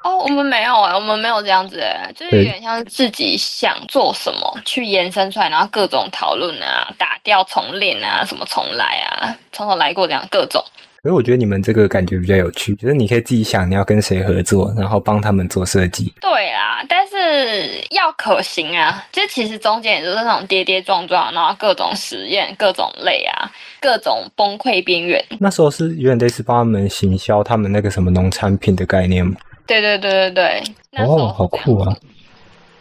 [0.09, 10.65] 哦，我们没有哎、我们没有这样子哎、就是有点像是自己想做什么去延伸出来，然后各种讨论啊，打掉重练啊，什么重来啊，从头来过这样各种。
[11.03, 16.13] 可是我觉得你们这个感觉比较有趣，就是你可以自己想你要跟谁合作，然后帮他们做设计。
[16.21, 25.23] 对啦，但是要可行啊，就其实中间也就是那种跌跌撞撞，然后各种实验、各种累啊，各种崩溃边缘。
[25.39, 29.37] 那时候是有点类似帮他们行销他们那个什么农产品的概念吗？
[29.69, 31.95] 对对对对对，那时候哦，好酷啊！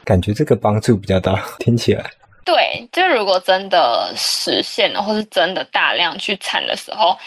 [0.05, 2.09] 感觉这个帮助比较大， 听起来。
[2.45, 7.17] 对，就如果真的实现了，或是真的大量去产的时候，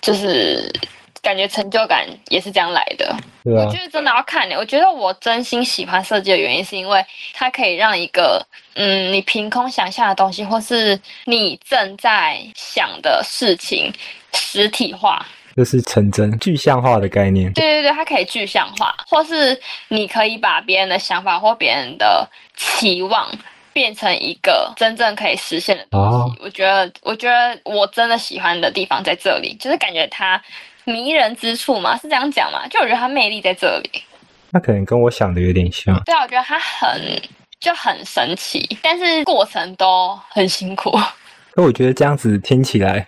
[0.00, 0.68] 就是
[1.22, 3.14] 感觉成就感也是这样来的。
[3.44, 4.54] 对啊我觉，得真的要看欸你。
[4.56, 13.94] 我觉得我真心喜欢设计的原因，是因为它可以让一个嗯，你凭空想象的东西，或是你正在想的事情
[14.32, 15.24] 实体化。
[15.56, 17.52] 就是成真具象化的概念。
[17.52, 23.28] 对对对，它可以具象化，或是你可以把别人的想法或别人的期望
[23.72, 26.16] 变成一个真正可以实现的东西。
[26.16, 30.40] 哦我觉得，我觉得我真的喜欢的地方在这里，就是感觉它
[30.84, 32.66] 迷人之处嘛，是这样讲嘛？
[32.68, 34.02] 就我觉得它魅力在这里。
[34.50, 35.98] 那可能跟我想的有点像。
[36.04, 37.22] 对啊，我觉得它很
[37.58, 40.98] 就很神奇，但是过程都很辛苦。
[41.54, 43.06] 可我觉得这样子听起来，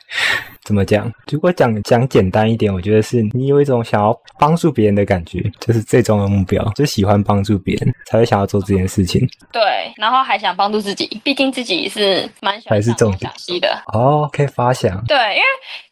[0.65, 1.11] 怎么讲？
[1.33, 9.27] 如果讲讲简单一点，我觉得是你有一种想要帮助别人的感觉，就是最终的目标，就喜欢帮助别人，才会想要做这件事情。
[9.51, 13.83] 对，然后还想帮助自己，毕竟自己是蛮喜欢还是想东重点想西的。
[13.95, 15.43] 哦，可以发想，对，因为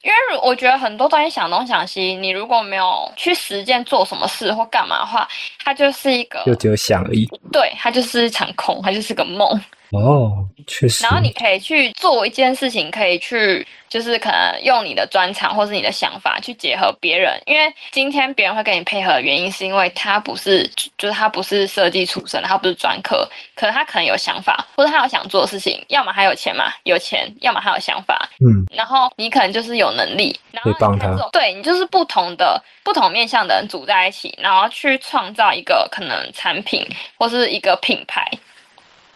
[0.02, 5.26] 因为我觉得很多东西想东想西，你如果没有去实践做什么事或干嘛的话，
[5.64, 7.26] 它就是一个就只有想而已。
[7.50, 9.58] 对，它就是一场空，它就是个梦。
[9.92, 11.04] 哦，确实。
[11.04, 36.82] 然后你可以去做一件事情，可以去就是可能用你的专长或是你的想法去结合别人，因为今天别人会跟你配合的原因，是因为他不是就是他不是设计出身，他不是专科，可能他可能有想法，或者他有想做的事情，要么他有钱嘛，有钱，要么他有想法，嗯，然后你可能就是有能力，然后帮他对你就是不同的不同面向的人组在一起，然后去创造一个可能产品
[37.18, 38.26] 或是一个品牌，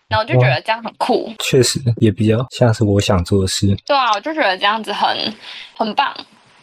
[0.09, 1.33] 然后我就觉得这样很酷。
[1.41, 3.77] 确实也比较像是我想做的事。
[3.85, 5.35] 对啊，我就觉得这样子很
[5.77, 6.15] 很棒。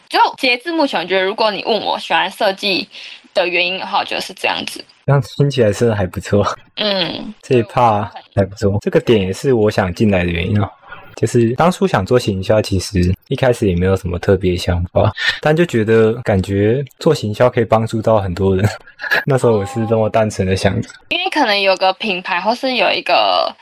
[0.08, 2.88] 就截至目前，我觉得如果你问我喜欢设计
[3.32, 4.84] 的原因的话，我觉得是这样子。
[5.06, 8.78] 这样听起来真的还不错，嗯，这一趴还不错。
[8.80, 10.70] 这个点也是我想进来的原因啊。
[11.16, 18.64] 就是当初想做行销，其实一开始也没有什么特别想法，但就觉得感觉做行销可以帮助到很多人。
[19.26, 23.54] 那时候我是这么单纯的想着，因为可能有个品牌或是有一个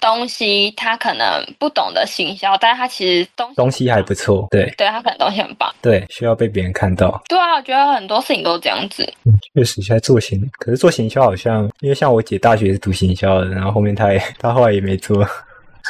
[0.00, 5.72] 东西，他可能不懂得行销，但是他其实东西东西还不错，对对他可能东西很棒。
[5.82, 7.22] 对，需要被别人看到。
[7.28, 9.10] 对啊，我觉得很多事情都是这样子。
[9.54, 15.26] 确实，现在做行，可是做行销好像，因为像我姐大学是读行销的，然后后面她也她后来也没做。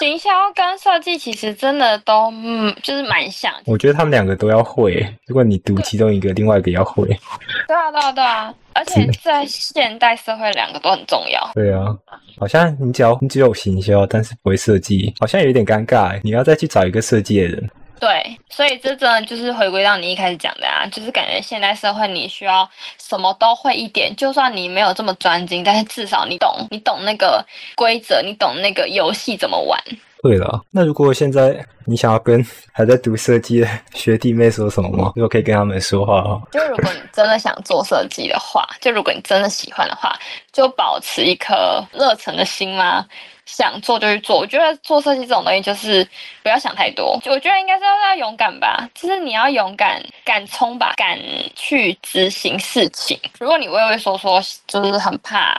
[0.01, 3.53] 行销跟设计其实真的都嗯，就是蛮像。
[3.67, 7.07] 我觉得他们两个都要会，如果你读其中一个，另外一个要会。
[7.69, 8.55] 对啊，对啊，对啊。
[8.73, 11.51] 而且在现代社会，两个都很重要。
[11.53, 11.95] 对啊，
[12.39, 16.21] 好像你只要你只有行销，但是不会设计，好像有点尴尬欸。
[16.25, 17.71] 你要再去找一个设计的人。
[18.01, 27.45] 对，所以这真的就是回归到你一开始讲的啊，就是感觉现代社会你需要什么都会一点，就算你没有这么专精，但是至少你懂，你懂那个
[27.77, 29.79] 规则，你懂那个游戏怎么玩。
[30.23, 35.13] 对了，那如果现在你想要跟还在读设计的学弟妹说什么吗？
[35.17, 36.41] 如果可以跟他们说话哦。
[36.53, 40.15] 就如果你真的想做设计的话，就如果你真的喜欢的话，
[40.53, 43.03] 就保持一颗热忱的心嘛，
[43.51, 44.39] 想做就去做。
[44.39, 46.07] 我觉得做设计这种东西就是
[46.43, 51.19] 不要想太多，就我觉得应该是要要勇敢吧，就是你要勇敢，敢冲吧，敢
[51.57, 53.19] 去执行事情。
[53.41, 55.59] 如果你畏畏缩缩，就是很怕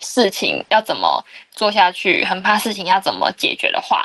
[0.00, 4.04] 事情要怎么做下去，很怕事情要怎么解决的话，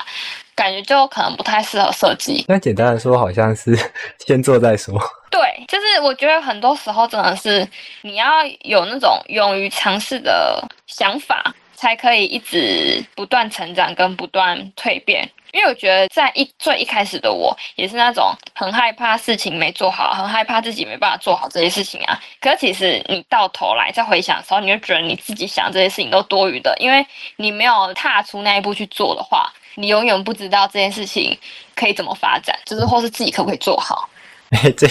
[0.54, 2.44] 感觉就可能不太适合设计。
[2.46, 3.76] 那简单的说，好像是
[4.24, 4.94] 先做再说。
[5.28, 7.66] 对，就是我觉得很多时候真的是
[8.02, 15.28] 你要有那种勇于尝试的想法，才可以一直不断成长跟不断蜕变。
[15.52, 22.20] 因为我觉得在一最一开始的我，也是那种很害怕事情没做好，很害怕自己没办法做好这些事情啊。
[22.40, 31.38] 可是其实你到头来再回想的时候，你就觉得你自己想这些事情都多余的，因为你没有踏出那一步去做的话，你永远不知道这件事情
[31.74, 34.06] 可以怎么发展，就是或是自己可不可以做好。
[34.50, 34.86] 哎，这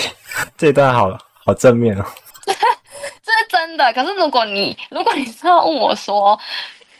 [0.57, 2.05] 这段好好正面哦。
[2.45, 3.93] 这是真的。
[3.93, 6.39] 可是如果你如果你是要问我说，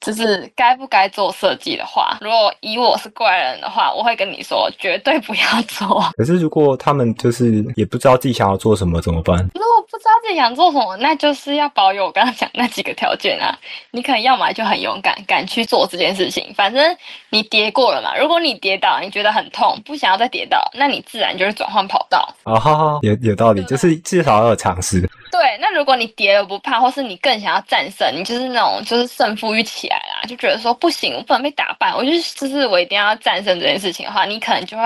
[0.06, 6.02] 就是该不该做设计的话，如果以我是怪人的话，我会跟你说绝对不要做。
[6.18, 9.38] 可是如果他们就是也不知道自己想要做什么，怎么办？
[9.56, 13.58] 如果不知道自己想做什么，那就是要保有我刚刚讲那几个条件啊。
[13.92, 16.96] 你可能要么就很勇敢，敢去做这件事情，反正
[17.30, 18.16] 你跌过了嘛。
[18.18, 22.28] 如果你跌倒，你觉得很痛，不想要再跌倒，那你自然就是转换跑道。
[22.44, 25.02] 啊哈哈， 有有道理，就是至少要有尝试。
[25.32, 29.88] 对，那如果你跌了不怕，或是你更想要战胜，你就是那种就是胜负欲起
[30.28, 34.84] 就觉得说不行，我不能被打败，我就是就是我一定要战胜这件事情的话，你可能就会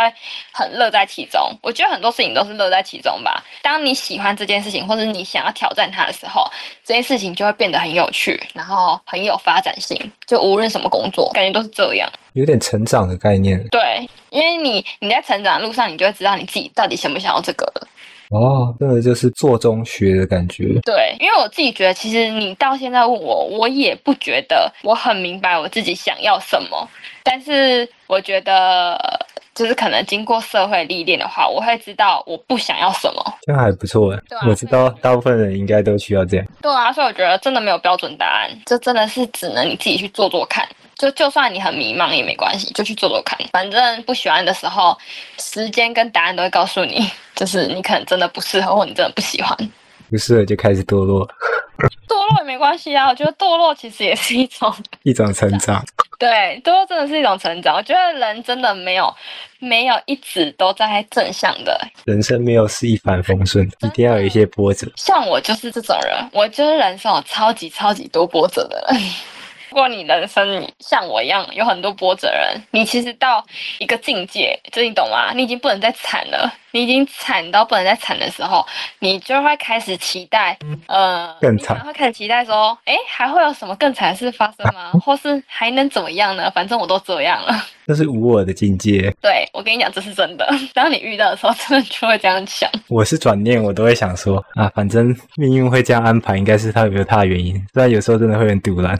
[0.52, 1.42] 很乐在其中。
[1.62, 3.44] 我觉得很多事情都是乐在其中吧。
[3.62, 6.46] 当你喜欢这件事情，或者你想要挑战它的时候，
[6.84, 9.98] 这件事情就会变得很有趣，然后很有发展性。
[10.26, 12.10] 就无论什么工作，感觉都是这样。
[12.34, 13.66] 有点成长的概念。
[13.70, 17.88] 对，因为你你在成长的路上，你就会知道你自己到底想不想要这个了。
[18.30, 20.80] 哦，真的就是做中学的感觉。
[20.86, 26.88] 对，因为我自己觉得，其实你到现在问我，我也不觉得我很明白我自己想要什么。
[27.24, 28.98] 但是我觉得，
[29.56, 33.34] 就是可能经过社会历练的话，我会知道我不想要什么。
[33.42, 36.46] 这样还不错对啊我知道大部分人应该都需要这样。
[36.62, 40.68] 对啊，所以我觉得真的没有标准答案，这真的是只能你自己去做做看。
[41.00, 43.40] 就就算你很迷茫也没关系，就去做做看。
[43.54, 44.96] 反正不喜欢的时候，
[45.40, 49.58] 时间跟答案都会告诉你，就是你可能真的不适合，或你真的不喜欢。
[50.10, 51.26] 不适合就开始堕落，
[52.10, 54.74] 堕落也没关系啊，我觉得堕落其实也是一种
[55.04, 55.82] 一种成长。
[56.20, 57.76] 对，堕落真的是一种成长。
[57.76, 59.16] 我觉得人真的没有
[59.60, 64.86] 没有一直都在正向的，人生没有是一帆风顺，一定要有一些波折。
[64.98, 69.02] 像我就是这种人，我就是人生有超级超级多波折的人。
[69.70, 73.46] 如果你人生像我一样有很多波折人，你其实到
[73.78, 75.32] 一个境界，就你懂吗？
[75.34, 78.66] 你已经不能再惨了，你已经惨到不能再惨的时候，
[79.00, 80.58] 你就会开始期待，
[80.88, 84.92] 呃，更惨会开始期待说，哎，还会有什么更惨的事发生吗？
[85.06, 86.50] 或是还能怎么样呢？
[86.52, 87.54] 反正我都这样了。
[87.86, 89.12] 这是无我的境界。
[89.20, 90.48] 对我跟你讲，这是真的。
[90.74, 92.70] 当你遇到的时候，真的就会这样想。
[92.88, 97.56] 我是转念，我都会想说啊，反正命运会这样安排，应该是他有他的原因。
[97.74, 98.98] 虽然有时候真的会很堵然。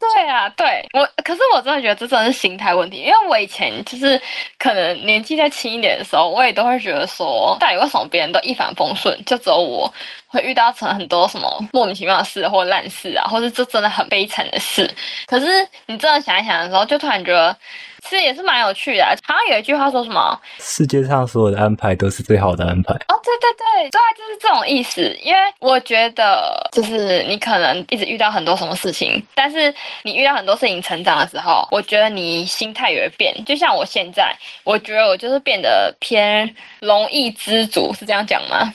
[0.00, 0.86] 对啊，对。
[0.92, 4.20] 我，可是我真的觉得这真的是心态问题，因为我以前就是
[4.58, 9.92] 可能年纪再轻一点的时候，我也都会觉得说，到底为什么别人都一帆风顺，就只有我
[10.28, 14.88] 会遇到成很多什么莫名其妙的事或烂事啊，或是这真的很悲惨的事。
[15.26, 15.46] 可是
[15.86, 17.56] 你真的想一想的时候，就突然觉得
[18.02, 22.94] 其实也是蛮有趣的啊、好像有一句话说什么，世界上所有的安排都是最好的安排。
[22.94, 25.02] 哦，对对对，对啊，就是这种意思。
[25.22, 33.34] 因为我觉得，就是你可能一直遇到很多什么事情，但是你遇到很多事情成长的时候，我觉得你心态也会变。
[33.44, 38.72] 就像我现在，我觉得我就是变得偏容易知足，是这样讲吗？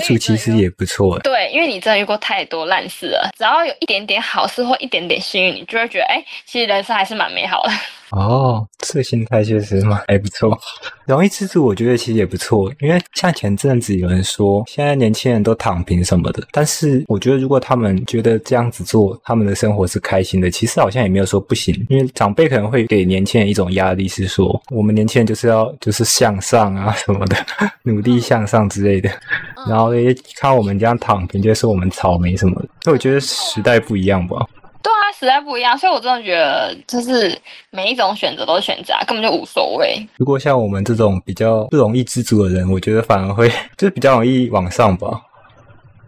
[0.00, 7.70] 其实也不错，对，因为你真的遇过太多烂事了，只要有一点点好事或一点点幸运，你就会觉得，哎，其实人生还是蛮美好的。
[8.12, 10.56] 哦，这个心态确实蛮还不错。
[11.06, 21.74] 容易知足，我觉得其实也不错，因为像前阵子有人说，现在年轻人都躺平什么的，但是我觉得如果他们觉得这样子做，他们的生活是开心的，其实好像也没有说不行。
[21.88, 27.36] 因为长辈可能会给年轻人一种压力，是说我们年轻人就是要就是向上啊什么的，
[27.82, 29.10] 努力向上之类的。
[29.66, 32.68] 然后也，看我们这样躺平，就说我们草莓什么的。
[32.82, 34.46] 所以我觉得时代不一样吧。
[34.82, 37.38] 对啊，时代不一样，所以我真的觉得，就是
[37.70, 40.06] 每一种选择都是选择啊，根本就无所谓。
[40.16, 45.20] 如果像我们这种比较不容易知足的人，我觉得反而会 就是比较容易往上吧。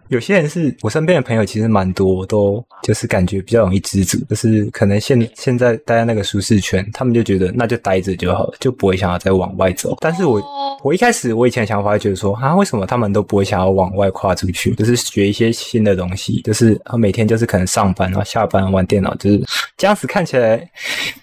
[0.09, 9.97] 有些人是我身边的朋友，其实蛮多都就是感觉比较容易知足，就是可能现现在待在那个舒适圈，他们就觉得那就待着就好了，就不会想要再往外走。
[10.01, 19.43] 但是我哦我一开始我以前的想法会觉得说啊，为什么他们都不会想要往外跨出去，就是学一些新的东西，就是啊每天就是可能上班然后下班玩电脑，就是
[19.77, 20.69] 这样子看起来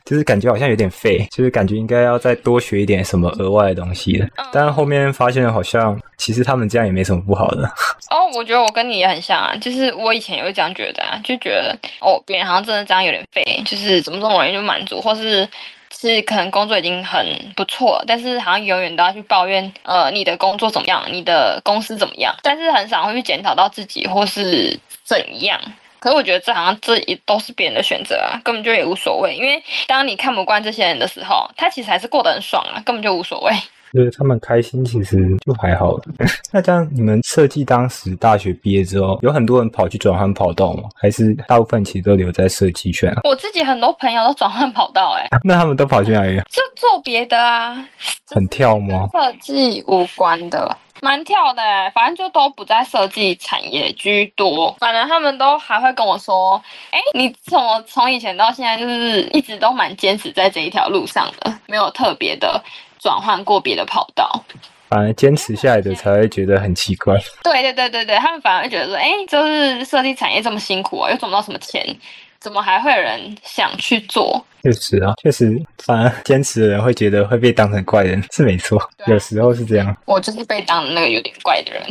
[0.05, 4.29] 就是感觉好像有点废，就是感觉应该要再多学一点什么额外的东西的。
[4.53, 7.65] 但是后面发现好像其实他们这样也没什么不好的。
[8.11, 15.49] 哦，我觉得我跟你也很像啊，就是我以前也会这样觉得啊，就觉得哦，别人好像真的这样有点废，就是怎么这么容易就满足，或是
[15.95, 17.25] 是可能工作已经很
[17.55, 25.59] 不错了，但是好像永远都要去抱怨，呃，你的工作怎么样，你的公司怎么样，但是很少会去检讨到自己或是怎样。
[26.03, 29.37] 可是我觉得这好像这也都是别人的选择啊，根本就也无所谓。
[29.37, 33.53] 因为当你看不惯这些人的时候，他其实还是过得很爽啊，根本就无所谓。
[33.95, 35.97] 就是他们开心，其实就还好。
[36.51, 40.89] 那这样，你们设计当时大学毕业之后，有很多人跑去转换跑道吗？
[41.01, 43.21] 还是大部分其实都留在设计圈啊？
[43.23, 46.43] 我自己很多朋友都转换跑道、欸， 那他们都跑去哪里了？
[46.51, 47.87] 就做别的啊，
[48.35, 49.07] 很跳吗？
[49.13, 54.73] 设计无关的，蛮跳的、欸，反正就都不在设计产业居多。
[54.79, 62.63] 反正他们都还会跟我说，哎、你怎么从以前到现在就是一直都蛮坚持在这一条路上的，没有特别的
[63.01, 64.31] 转换过别的跑道。
[64.89, 67.19] 反而坚持下来的才会觉得很奇怪。
[67.43, 71.85] 对对对对对，他们反而会觉得说，哎、就是设计产业这么辛苦啊，又赚不到什么钱，
[72.43, 74.45] 怎么还会有人想去做？
[74.65, 79.97] 确实啊，确实，反而坚持的人会觉得会被当成怪人，是没错，啊有时候是这样。
[80.05, 81.83] 我就是被当那个有点怪的人。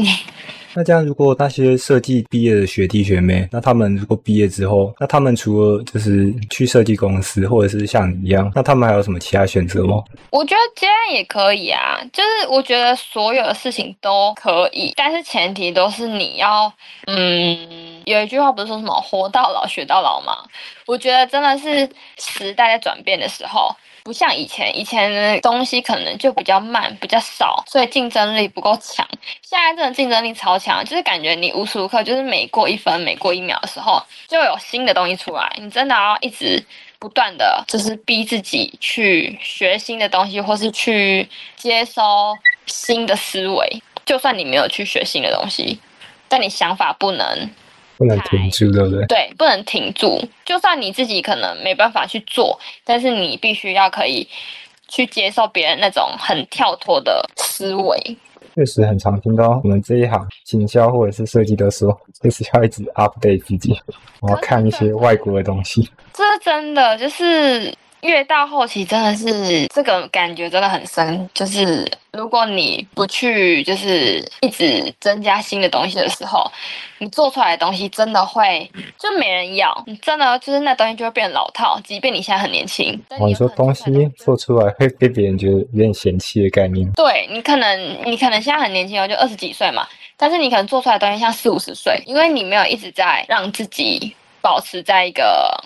[0.73, 10.01] 那这样，如果那些设计毕业的学弟学妹，那他们如果毕业之后，那他们除了就是去设计公司，或者是像你一样，那他们还有什么其他选择吗？
[10.29, 16.71] 我觉得接案也可以啊，就是我觉得所有的事情都可以，但是前提都是你要，
[17.07, 17.57] 嗯，
[18.05, 20.37] 有一句话不是说什么“活到老，学到老”吗？
[20.85, 23.73] 我我觉得真的是时代在转变的时候，
[24.03, 29.07] 不像以前，以前的东西可能就比较慢、比较少，所以竞争力不够强。
[29.41, 36.63] 现在真的竞争力超强，就是感觉你无时无刻就是每过一分、每过一秒的时候，就有新的东西出来，你真的要一直
[36.97, 42.35] 不断的就是逼自己去学新的东西，或是去接收
[42.65, 43.81] 新的思维。
[44.03, 45.79] 就算你没有去学新的东西，
[46.27, 47.49] 但你想法不能。
[48.01, 49.05] 不能停住，对不对？
[49.05, 50.19] 对，不能停住。
[50.43, 54.27] 就算你自己可能没办法去做，但是你必须要可以
[54.87, 58.17] 去接受别人那种很跳脱的思维。
[58.55, 63.79] 确实很常听到我们这一行行销或者是设计的说，就是要一直 update 自己，
[64.21, 65.87] 我要看一些外国的东西。
[66.11, 67.71] 这是真的，就是。
[68.01, 71.29] 越到后期，真的是这个感觉真的很深。
[71.33, 76.49] 就是如果你不去，就是一直增加新的东西的时候，
[76.97, 79.83] 你做出来的东西真的会就没人要。
[79.85, 82.99] 你真的就是那东西就会变老套，即便你现在很年轻。
[83.25, 83.83] 你说东西
[84.17, 86.91] 做出来会被别人觉得有点嫌弃的概念。
[86.93, 89.87] 对你可能你可能现在很年轻哦，就二十几岁嘛，
[90.17, 95.63] 但是你可能做出来的东西像四五十岁，因为你没有一直在让自己保持在一个。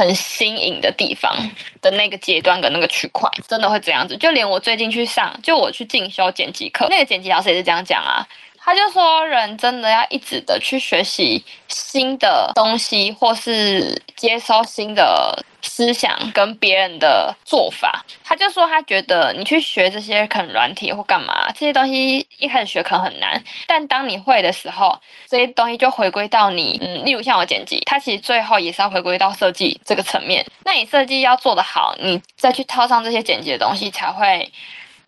[0.00, 1.36] 很新颖的地方
[1.82, 4.16] 的那个阶段跟那个区块，真的会这样子。
[4.16, 8.26] 就连我最近去上，就我去进修剪辑课，那个剪辑老师也是这样讲啊。
[8.62, 18.04] 他就说，人真的要一直的去学习新的东西，或是接收新的思想跟别人的做法。
[18.22, 24.96] 他就说，他觉得你去学这些可能软体或干嘛，这些东西一开始学可能很难，但当你会的时候，
[25.26, 30.46] 这些东西就回归到你，嗯，例如像我剪辑，它其实最后也是要回归到设计这个层面。
[30.64, 34.52] 那你设计要做得好，你再去套上这些剪辑的东西，才会。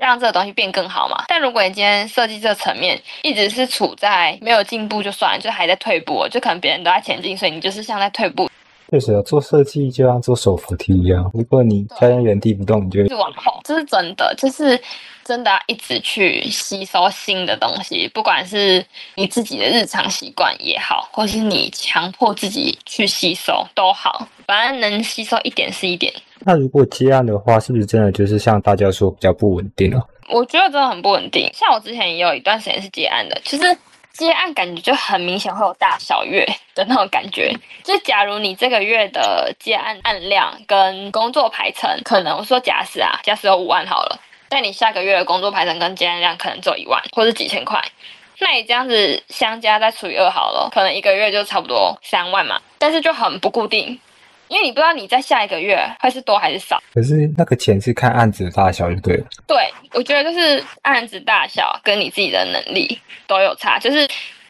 [0.07, 1.25] 让这个东西变更好嘛？
[1.29, 8.51] 但如果你今天设计这个层面一直是处在没有进步就算，就还在退步，就可能别人都在前进，所以你就是像在退步。
[8.91, 13.61] 确实，做设计就像做手扶梯一样，如果你站在原地不动，你就往后。
[13.65, 14.79] 这是真的，就是
[15.25, 18.85] 真的要一直去吸收新的东西，不管是
[19.15, 26.13] 你自己的日常习惯也好，或是你强迫自己去吸收都好，反正能吸收一点是一点。
[26.45, 30.03] 那如果接案的话，是不是真的就是像大家说比较不稳定啊？
[30.29, 31.51] 我觉得真的很不稳定。
[31.53, 33.77] 像我之前也有一段时间是接案的，其实
[34.13, 37.53] 接案感觉就很明显会有大小月的那种感觉。
[37.83, 44.19] 就假如你这个月的接案案量跟工作排程，可能我说假使啊，假使有五万好了，
[44.49, 47.83] 但你下个月的工作排程跟接案量可能只有一万或者几千块，
[48.41, 52.61] 那你这样子相加再除以二好了，可能一个月就差不多三万嘛。
[52.79, 53.99] 但是就很不固定。
[54.53, 59.25] 因为你不知道你在下一个月会是多还是少，可是那个钱是看案子的大小就对了。
[59.47, 59.57] 对，
[59.95, 64.07] 我觉得就是案子大小跟你自己的能力都有差，就是。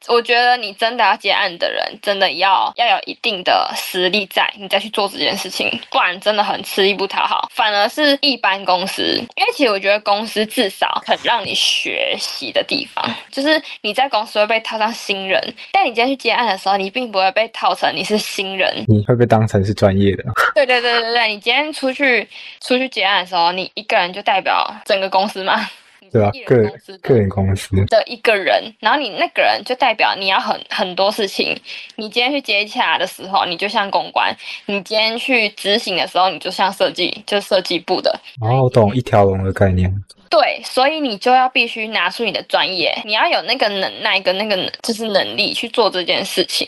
[0.07, 7.49] 我觉得你真的要接案的人，真的要要有一定的实力在，你再去做这件事情，不然真的很吃力不讨好。
[7.53, 9.01] 反而是一般公司，
[9.35, 15.41] 因为其实我觉得公司至少很让你学习的地方，就是你在公司会被套上新人，
[15.71, 20.23] 但你今天去接案的时候，你并不会被套成你是新人，你会被当成是专业的。
[20.55, 22.27] 对对对对对，你今天出去
[22.61, 25.69] 出去结案的时候，你一个人就代表整个公司吗？
[26.13, 31.59] 对啊，个人个人公司的一个人，然后你那个人就代表你要很很多事情。
[31.95, 34.31] 你今天去接洽的时候，你就像公关；
[34.67, 38.11] 你今天去执行的时候，你就像设计，就设计部的。
[38.39, 39.91] 哦，我懂一条龙的概念。
[40.33, 46.67] 对，所以你就要必须拿出你的专业，你要有那个能耐跟那个就是能力去做这件事情。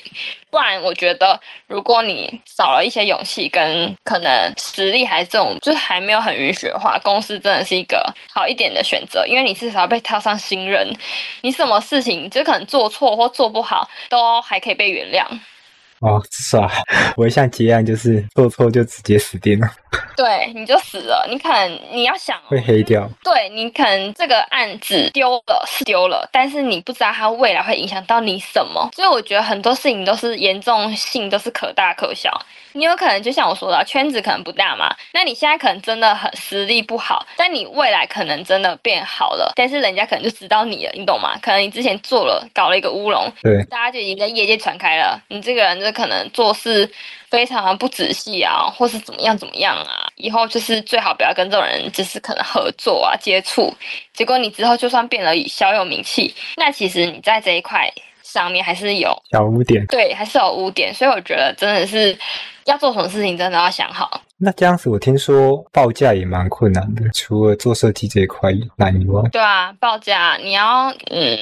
[0.51, 10.95] 不然，我觉得如果你少了一些勇气跟可能实力，还这种就是还没有很允许的话，公司真的是一个好一点的选择，因为你至少被套上新人，
[11.41, 15.25] 你什么事情就可能做错或做不好，都还可以被原谅。
[16.01, 16.69] 哦，是啊，
[17.17, 19.67] 我一向结案就是做错就直接死定了。
[20.15, 21.27] 对，你就死了。
[21.29, 23.09] 你可能你要想会黑掉。
[23.23, 28.89] 对你可能这个案子丢了是丢了，但是你不知道它未来会影响到你什么。
[28.93, 32.31] 所以我觉得很多事情都是严重性都是可大可小。
[32.73, 34.93] 你有可能就像我说的，圈子可能不大嘛。
[35.13, 41.37] 那你现在可能真的很实力不好，但你未来可能真的变好了，但是人家可能就知道你了，你懂吗？
[41.41, 45.17] 可能你之前做了搞了一个乌龙，对，大家就已经在业界传开了。
[45.29, 46.89] 你这个人就可能做事
[47.35, 53.73] 非常不仔细啊，或是怎么样怎么样啊，以后就是最好不要跟这种人就是可能合作啊接触。
[54.13, 57.91] 结果你之后就算变了小有名气，那其实你在这一块
[58.23, 60.93] 上面还是有小污点，对，还是有污点。
[60.93, 62.17] 所以我觉得真的是。
[62.65, 64.19] 要做什么事情，真的要想好。
[64.39, 69.21] 那这样子，我听说报价也蛮困难的，除了做设计这一块难以外。
[69.31, 71.37] 对啊，报价你要，嗯，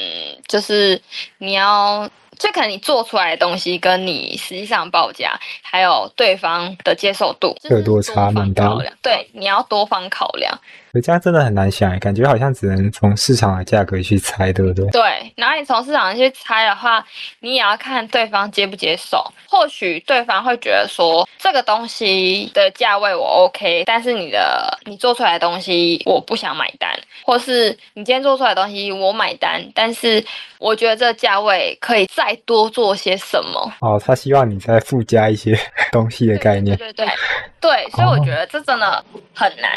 [0.49, 1.01] 就是
[1.37, 2.09] 你要
[2.43, 8.67] 所以可能你做出来的东西跟你实际上报价，还有对方的接受度，这多差蛮大。
[9.01, 10.53] 对，你要多方考量。
[11.01, 14.85] 这样真的很难想，感觉好像只能从市场的价格去猜，对不对？
[14.91, 17.03] 对，然后你从市场去猜的话，
[17.39, 19.25] 你也要看对方接不接受。
[19.49, 26.91] 或许对方会觉得说这个东西的价位我 OK，但是你的你做出来的东西我不想买单，
[27.23, 30.23] 或是你今天做出来的东西我买单，但是
[30.59, 33.73] 我觉得这个价位可以再多做些什么。
[33.81, 35.57] 哦，他希望你再附加一些
[35.91, 36.77] 东西的概念。
[36.77, 37.13] 对对对
[37.61, 39.71] 对，所以我觉得这真的很难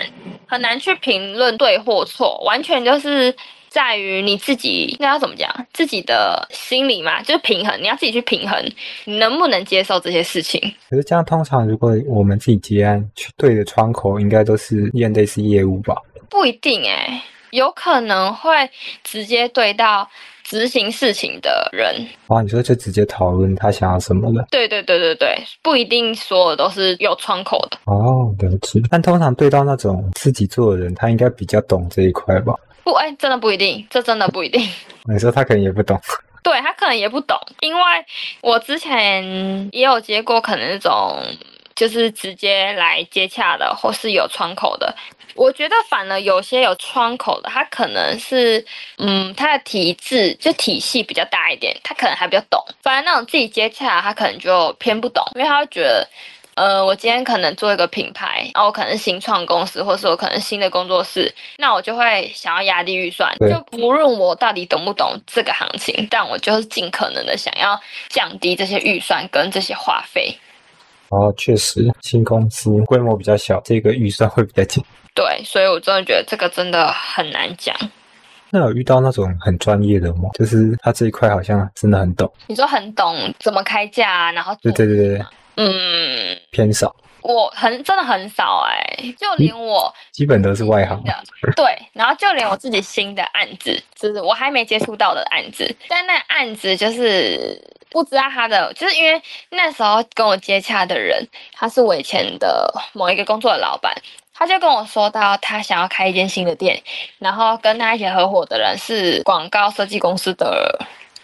[0.46, 0.94] 很难去。
[1.06, 3.32] 评论对或错，完全就是
[3.68, 5.48] 在于你自己，那要怎么讲？
[5.72, 8.60] 自己的心理嘛，就是平衡，你要自己去平衡，
[9.04, 10.60] 你能不能接受这些事情？
[10.90, 15.94] 可是这样，通常如果我们自己接案去对的窗口，应该都是验类似业务吧？
[16.28, 18.68] 不一定哎，有可能会
[19.04, 20.10] 直接对到。
[20.46, 24.46] 执行事情的人啊，你说就直接讨论他想要什么了？
[24.48, 28.80] 对对对对对，不一定所有都是有窗口的哦，了解。
[28.88, 32.54] 但通常对到那种自己做的人，他应该比较懂这一块吧？
[32.84, 34.62] 不，哎，真的不一定，这真的不一定。
[35.10, 36.00] 你说他可能也不懂，
[36.44, 37.82] 对他可能也不懂，因为
[38.40, 41.20] 我之前也有接过可能那种
[41.74, 44.94] 就是直接来接洽的，或是有窗口的。
[45.36, 48.64] 我觉得反而有些有窗口的，他可能是，
[48.98, 52.60] 嗯，他的体制就体系比较大一点，他可能还比较懂。
[52.82, 56.08] 反而那种自己接洽，他可能就偏不懂，因为他会觉得，
[56.54, 67.78] 呃，我今天可能做一个品牌，然后我可能是新创公司，或是我可能新的工作室，那我就会想要压低预算，就不论我到底懂不懂这个行情，但我就是尽可能的想要
[68.08, 70.34] 降低这些预算跟这些花费。
[71.10, 74.82] 哦，确实，新公司规模比较小，这个预算会比较紧。
[75.16, 77.74] 对，所以我真的觉得这个真的很难讲。
[78.50, 80.30] 那有遇到那种很专业的吗？
[80.34, 82.30] 就是他这一块好像真的很懂。
[82.46, 85.24] 你说很懂怎么开价，然后对对对对，
[85.56, 86.94] 嗯，偏少。
[87.22, 91.12] 我很真的很少哎，就连我基本都是外行的。
[91.56, 97.60] 对，然后就连我自己新的案子，就是我还没接触到的案子，但那案子就是
[97.90, 103.92] 不知道他的，就是因为那时候跟我接洽的人，他是我以前的某一个工作的老板。
[104.38, 106.82] 他就跟我说到，他想要开一间新的店，
[107.18, 110.78] 然后跟他一起合伙的人是广告设计公司的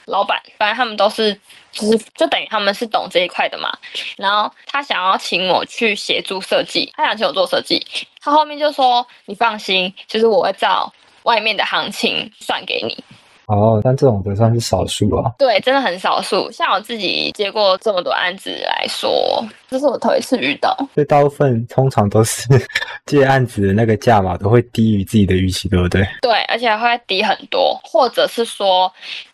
[0.06, 1.38] 老板，反正他们都是，
[1.70, 3.70] 就是就等于他们是懂这一块的嘛。
[4.16, 7.86] 然后他想要请我去协助设计，他想请我做设计。
[8.20, 10.90] 他后面就说：“你放心，就是我会照
[11.24, 13.04] 外面的行情算给你。”
[13.54, 15.30] 哦，但这种不算是少数啊。
[15.38, 16.50] 对，真的很少数。
[16.50, 20.76] 像我自己接过这么多案子来说，这是我头一次遇到。
[20.94, 22.48] 所以大部分通常都是
[23.06, 26.06] 接案子的那个价码都会低于自己的预期，对不对？
[26.20, 28.92] 对，而且会低很多，或者是说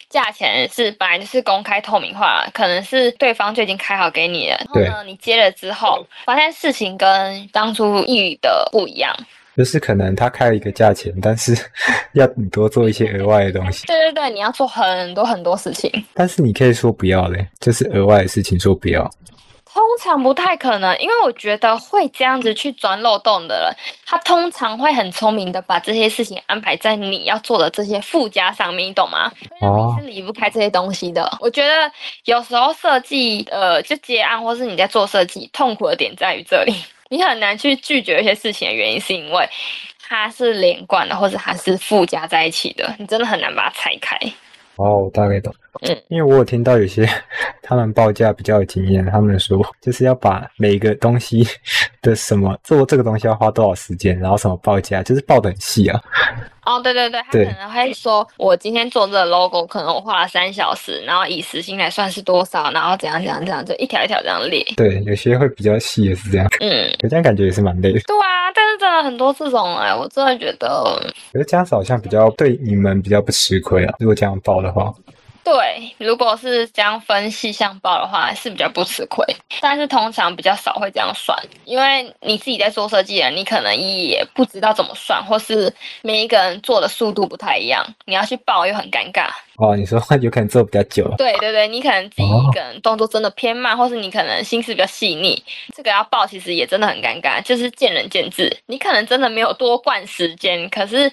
[0.09, 9.14] 价钱是本来就是公开透明化，可能是对方就已经开好给你了，然后呢，你接了之后发现事情跟当初预的不一样。
[9.59, 11.52] 就是可能他开了一个价钱，但是
[12.14, 13.88] 要你多做一些额外的东西。
[13.88, 15.92] 对对对，你要做很多很多事情。
[16.14, 19.11] 但是你可以说不要嘞，就是额外的事情说不要。
[19.70, 29.30] 通常不太可能，因为我觉得会这样子去钻漏洞的人，他通常会很聪明的把这些事情安排在你要做的这些附加上面，你懂吗？
[29.61, 31.28] 哦，你是离不开这些东西的。
[31.40, 31.90] 我觉得
[32.24, 36.72] 有时候设计，呃，就接案或是你在做设计，痛苦的点在于这里。
[37.09, 39.48] 你很难去拒绝一些事情的原因，是因为
[40.06, 44.16] 它是连贯的，或者它是附加在一起的，你真的很难把它拆开。
[44.76, 45.52] 哦，我大概懂。
[45.80, 47.09] 嗯，因为我有听到有些
[47.62, 51.46] 他们报价比较有经验，他们说就是要把每个东西
[52.00, 56.00] 的什么做这个东西要花多少时间，然后什么报价，就是报的很细啊。
[56.69, 64.62] 哦，对对对，他可能会说，我今天做这个 logo，可能我花了三小时，然后以时薪来算是多少，然后怎样怎样怎样，就一条一条这样列。
[64.77, 66.47] 对，有些会比较细也是这样。
[66.61, 68.01] 嗯， 可这样感觉也是蛮累的。
[68.01, 71.01] 对啊，但是真的很多这种哎，我真的觉得，
[71.33, 73.95] 觉得这样子好像比较对你们比较不吃亏啊。
[73.99, 74.93] 如果这样报的话。
[75.51, 79.24] 对，如果是这样分细项报的话，是比较不吃亏。
[79.62, 85.72] 但是通常比较少会这样算，因为你自己在做设计的，你可能也不知道怎么算，或是
[86.03, 89.28] 每一个人做的速度不太一样，你要去报又很尴尬。
[89.57, 91.16] 哦，你说有可能做比较久了。
[91.16, 95.42] 对对对，你可能自己一个人动作真的偏慢，或是你可能心思比较细腻，
[95.74, 98.55] 这个要报其实也真的很尴尬，就是见仁见智。
[98.66, 101.11] 你可能真的没有多灌时间，可是。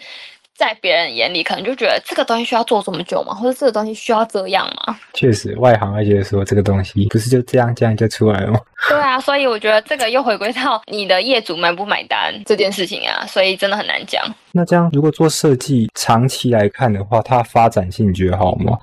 [0.56, 3.34] 在别人眼里，可能就觉得这个东西需要做这么久吗？
[3.34, 4.98] 或者这个东西需要这样吗？
[5.14, 8.60] 确实，外行会觉得说这个东西不是就这样这样就出来了吗？
[8.90, 14.24] 对啊，所以我觉得这个又回归到你的业主买不买单这件事情啊，所以真的很难讲。
[14.54, 18.78] 那这样如果做设计长期来看的话，它发展性你觉得好吗？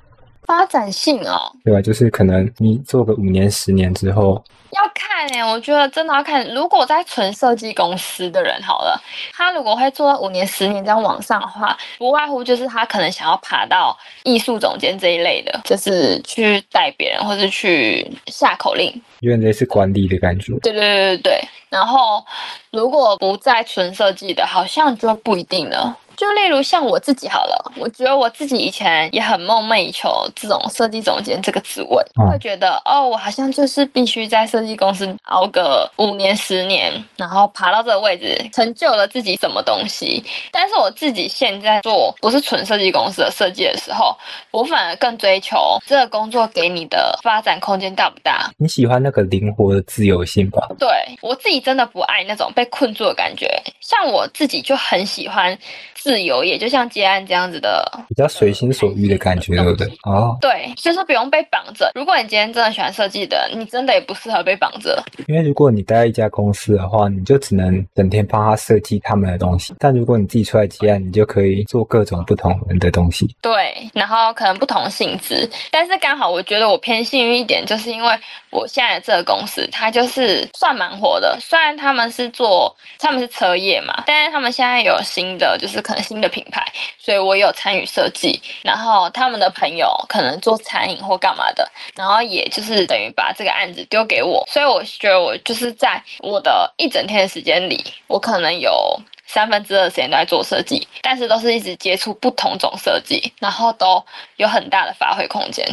[0.53, 1.81] 发展性哦，对吧？
[1.81, 6.47] 就是可能你做个五年、十年之后，要看哎，我觉得真的要看。
[6.53, 9.01] 如果在纯设计公司的人好了，
[9.33, 20.53] 他如果会做到五年、十年这样往上的话，不外乎就是他可能想要爬到艺术总监这一类的，就是去带别人或者去下口令，有点类似管理的感觉。
[20.59, 21.41] 对对对对对。
[21.71, 22.23] 然后
[22.69, 25.97] 如果不在纯设计的，好像就不一定了。
[26.23, 40.23] 就例如像我自己好了，我觉得我自己以前也很梦寐以求这种设计总监这个职位，会觉得哦，我好像就是必须在设计公司熬个五年十年，然后爬到这个位置，成就了自己什么东西。
[40.49, 44.15] 但是我自己现在做不是纯设计公司的设计的时候，
[44.51, 48.49] 我反而更追求这个工作给你的发展空间大不大。
[48.55, 50.69] 你喜欢那个灵活的自由性吧？
[50.79, 50.87] 对
[51.21, 55.59] 我自己真的不爱那种被困住的感觉，像我自己就很喜欢。
[55.95, 59.87] 自由也就像接案这样子的，比较随心所欲的感觉，对不对？
[60.03, 61.91] 哦，对，就是不用被绑着。
[61.95, 65.01] 如果你今天真的喜欢设计的，你真的也不适合被绑着。
[65.27, 69.73] 因为如果你待在一家公司的话，你就只能整天帮他设计他们的东西。
[69.79, 73.33] 但如果你自己出来接案，你就可以做各种不同人的东西。
[73.41, 78.09] 对，然后可能不同性质，但是刚好我觉得我偏幸运一点，就是因为
[78.51, 81.37] 我现在这个公司，它就是算蛮火的。
[81.39, 85.92] 虽然他们是做他们是车业嘛，但是他们现在有新的，就是可。
[86.01, 86.65] 新的品牌，
[86.97, 88.41] 所以我有参与设计。
[88.63, 94.43] 然后他们的朋友可能做餐饮或干嘛的，然后也就是等于把这个案子丢给我。
[94.47, 104.03] 所以我觉得我就是在我的一整天的时间里，我可能有三分之二时间都在做设计，但是都是一直接触不同种设计，然后都
[104.37, 105.65] 有很大的发挥空间。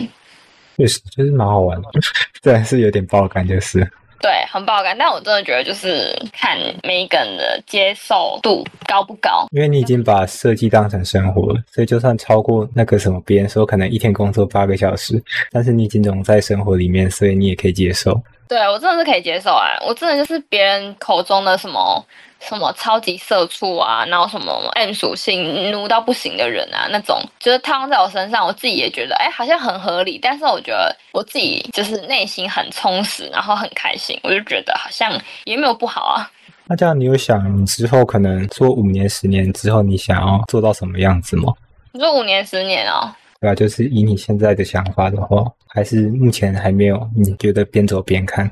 [0.77, 1.89] 确实，就是蛮好玩的，
[2.43, 3.91] 虽然是有点爆感，就是。
[4.21, 9.47] 对，很爆干，但我真的觉得就是看 Megan 的接受度高不高。
[9.51, 18.21] 因为你已经把设计当成生活了，所以就算超过那个什么，别人说可能一天工作八个小时，但是你已经融在生活里面，所以你也可以接受。
[18.47, 22.05] 对我真的是可以接受啊，我真的就是别人口中的什么。
[22.41, 30.19] 什么超级社畜啊，然后什么 M 属性奴到不行的人啊，那种就是套在我身上，我自己也觉得哎，好像很合理。
[30.21, 35.13] 但是我觉得我自己就是内心很充实，然后很开心，我就觉得好像
[35.45, 36.31] 也没有不好啊。
[36.67, 41.53] 那这样你有想你之后可能做五年、十年之后，你想要做到什么样子吗？
[41.93, 43.13] 你说五年、十年哦？
[43.41, 47.11] 对啊，就是以你现在的想法的话，还是目前还没有？
[47.17, 48.51] 你觉得边走边看？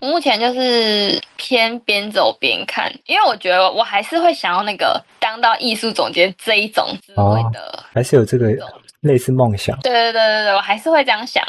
[0.00, 8.50] 目前就是偏边走边看，因为我觉得我还是会想要那个当到艺术总监这一种职位的，还是有这个
[9.00, 9.78] 类似梦想。
[9.80, 11.44] 对对对对对，我还是会这样想。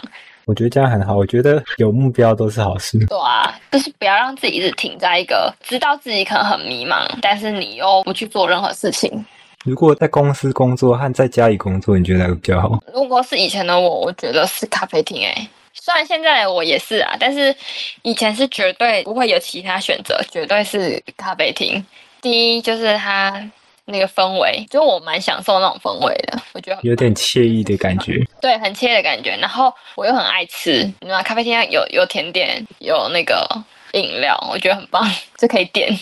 [0.46, 2.98] 我觉得这样很好，我觉得有目标都是好事。
[3.06, 9.24] 对啊，就是不要让自己一直停在一个知道自己可能很迷茫，但是你又不去做任何事情。
[9.64, 12.80] 如果在公司工作和在家里工作，你觉得哪个比较好？
[12.92, 15.48] 如果是以前的我，我觉得是咖啡厅诶。
[15.74, 17.56] 虽然现在我也是啊，但是
[18.02, 21.84] 以前是绝对不会有其他选择，绝对是咖啡厅。
[22.22, 23.50] 第一就是它
[23.86, 28.24] 那个氛围，就我蛮享受那种氛围的，我觉得有点惬意的感觉。
[28.40, 29.36] 对，很惬意的感觉。
[29.38, 33.48] 然后我又很爱吃，你知道咖啡厅有有甜点，有那个
[33.94, 35.04] 饮料，我觉得很棒，
[35.38, 35.98] 就可以点，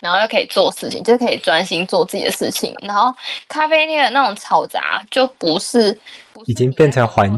[0.00, 2.74] 然后又可以做事情，就可以专心做自己的事情。
[2.80, 3.14] 然后
[3.46, 5.98] 咖啡厅的那种嘈杂就不是。
[6.46, 7.30] 已经变成环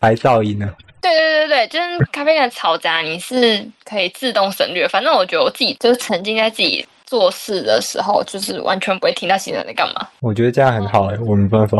[0.00, 0.68] 白噪音呢。
[1.00, 4.86] 对对对对，就是咖啡店嘈杂，你是可以自动省略。
[4.88, 10.08] 反正我觉得我自己就是沉浸在自己做事的时候，就是完全不会听到新人在干嘛。
[10.20, 11.78] 我觉得这样很好哎，我没办法。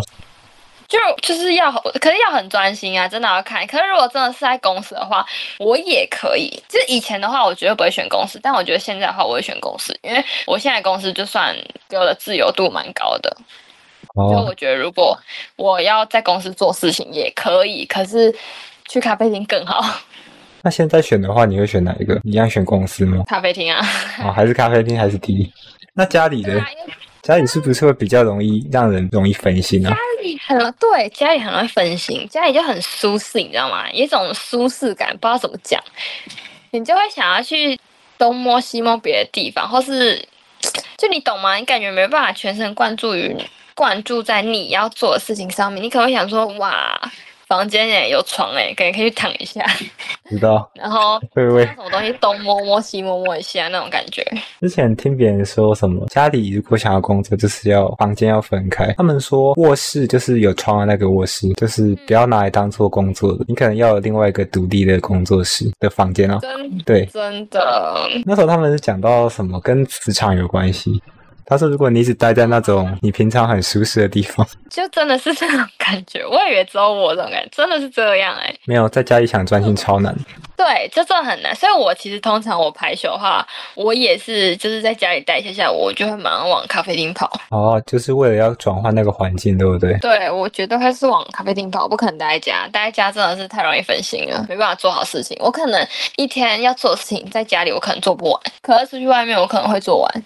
[0.89, 3.65] 就就是要，可是要很专心啊，真的要看。
[3.67, 5.25] 可是如果真的是在公司的话，
[5.59, 6.49] 我也可以。
[6.69, 11.55] 就是以前的话，我绝对不会选公司，但我觉得现在的话，我会选公司，因为我现在公司就算
[11.89, 13.37] 给我的自由度蛮高的。
[14.15, 15.19] 就我觉得，如果
[15.57, 18.35] 我要在公司做事情也可以，可是
[18.89, 19.85] 去咖啡厅更好。
[20.63, 22.21] 那现在选的话，你会选哪一个？
[22.25, 23.23] 一样选公司吗？
[23.27, 23.81] 咖啡厅啊。
[24.23, 25.51] 哦，还是咖啡厅还是第一？
[25.95, 26.63] 那家里的
[27.23, 29.91] 家里是不是会比较容易让人容易分心呢？
[29.91, 33.91] 家里很对，家里很容易分心，家里就很舒适，你知道吗？
[33.91, 35.83] 一种舒适感，不知道怎么讲，
[36.73, 37.79] 你就会想要去
[38.19, 40.23] 东摸西摸别的地方，或是
[40.99, 41.57] 就你懂吗？
[41.57, 43.37] 你感觉没办法全神贯注于。
[43.81, 47.01] 关注在你要做的事情上面，你可能会想说：“哇，
[47.49, 49.65] 房间也有床诶，可以可以去躺一下。”
[50.29, 50.71] 知道。
[50.77, 54.23] 然后会不会什么东西东摸摸西摸摸一下那种感觉？
[54.61, 58.93] 之前听别人说什么，家里如果想要工作，就是要房间要分开。
[58.99, 63.47] 他们说卧室就是有床的那个卧室，就是不要拿来当做工作的。
[63.49, 66.39] 你可能要有另外一个独立的工作室的房间哦。
[66.43, 68.07] 真对，真的。
[68.27, 71.03] 那时候他们是讲到什么跟磁场有关系。
[71.51, 76.25] 他说，如果你只待在那种你平常很舒适的地方，就真的是这种感觉。
[76.25, 80.15] 我以为只有我这种感觉，真的是这样哎、没有在家里想专心超难。
[80.57, 81.53] 对，就这很难。
[81.57, 83.45] 所以我其实通常我排球的话，
[83.75, 87.29] 我也是就是在家里待一下下，我就会马上往咖啡厅跑。
[87.49, 89.99] 哦，就是为了要转换那个环境，对不对？
[89.99, 92.69] 对，我觉得还是往咖啡厅跑，不可能待在家。
[92.69, 95.37] 待在家真的是太容易分心了，没办法做好事情。
[95.41, 95.85] 我可能
[96.17, 100.25] 一天要做的事情，在家里我可能做不完，可是出去外面我可能会做完。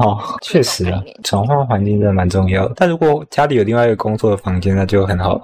[0.00, 2.72] 哦，确实啊，转换环境真的蛮重要的。
[2.74, 5.38] 但如果家里有另外一个工作的房间，那就很好，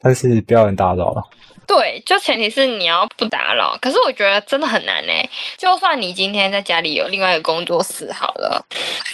[0.00, 1.22] 但是不要人打扰了。
[1.66, 3.76] 对，就前提是你要不打扰。
[3.80, 5.12] 可是我觉得真的很难呢。
[5.56, 8.62] 就算你今天在家里有另外一个工作室好了，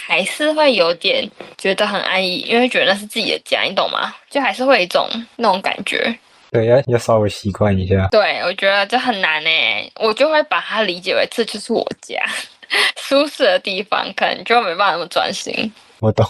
[0.07, 4.13] 还是会有点觉得很安逸，因为觉得那是自己的家，你懂吗？
[4.29, 5.07] 就还是会有一种
[5.37, 6.13] 那种感觉。
[6.51, 8.07] 对，要要稍微习惯一下。
[8.11, 9.49] 对，我觉得这很难呢，
[10.01, 12.21] 我就会把它理解为这就是我家，
[12.97, 15.71] 舒适的地方，可能就没办法那么专心。
[15.99, 16.25] 我懂，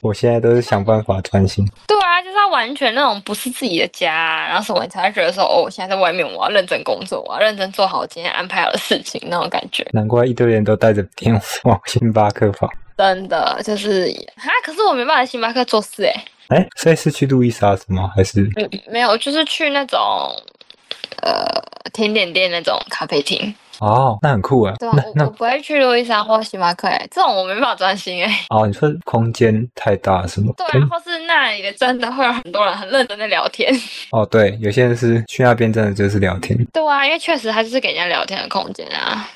[0.00, 1.64] 我现在都是想办法专心。
[1.86, 9.86] 对啊，就是要完全那种不是自己的家、啊，然后什么你才会觉得说，哦，我现在在外面，我要认真工作，我要认真做好我今天安排好的事情，那种感觉。
[9.92, 12.68] 难怪一堆人都带着电话往星巴克跑。
[12.96, 14.06] 真的就是
[14.36, 16.14] 啊，可是我没办法在星巴克做事诶、
[16.48, 18.10] 哎，所以是去路易莎是吗？
[18.16, 20.00] 还是嗯，没有，就是去那种
[21.22, 21.44] 呃
[21.92, 23.54] 甜点店那种咖啡厅。
[23.80, 24.74] 哦，那很酷啊。
[24.78, 30.52] 对啊，那那我我不会去路易莎或星巴克诶、这种我没办法专心诶、哦，你说空间太大是吗？
[30.56, 33.72] 对啊，或是那里真的会有很多人很认真的聊天。
[34.12, 36.56] 哦，对，有些人是去那边真的就是聊天。
[36.72, 39.28] 对啊，因为确实它就是给人家聊天的空间啊。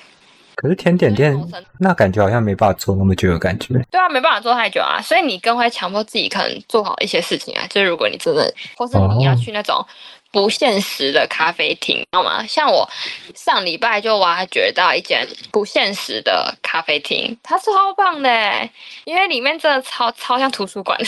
[0.61, 1.41] 可是甜点店
[1.79, 3.75] 那感觉好像没办法做那么久的感觉。
[3.93, 7.63] 对啊，没办法做太久啊，所以你更会强迫自己可能做好一些事情啊。
[7.71, 9.87] 就是如果你真的，或是你要哦去那种
[10.31, 12.47] 不现实的咖啡厅，知道吗？
[12.47, 12.89] 像我
[13.35, 18.71] 上礼拜就挖掘到一间不现实的咖啡厅，它超棒的欸，
[19.05, 20.99] 因为里面真的超超像图书馆，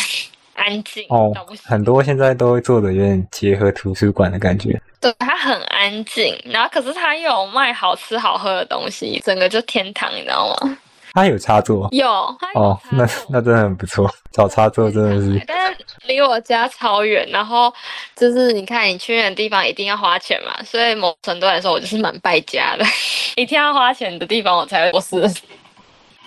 [0.55, 1.33] 安静哦。
[1.65, 4.81] 很多现在都会做的有点结合图书馆的感觉。
[5.01, 10.79] 对，它很安静，然后可是它又有卖好吃好喝的东西，整个就天堂，你知道吗？
[11.13, 12.09] 它有插座有，
[12.55, 14.11] 哦，那那真的很不错。
[14.33, 17.73] 找插座真的是但是离我家超远，然后
[18.15, 22.85] 就是你看你去远的地方一定要花钱嘛，所以某程度来说我就是蛮败家的，
[23.35, 25.43] 一定要花钱的地方我才会做事。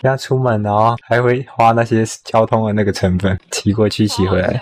[0.01, 4.61] 要出门，然后还会花那些交通的那个成本，骑过去骑回来。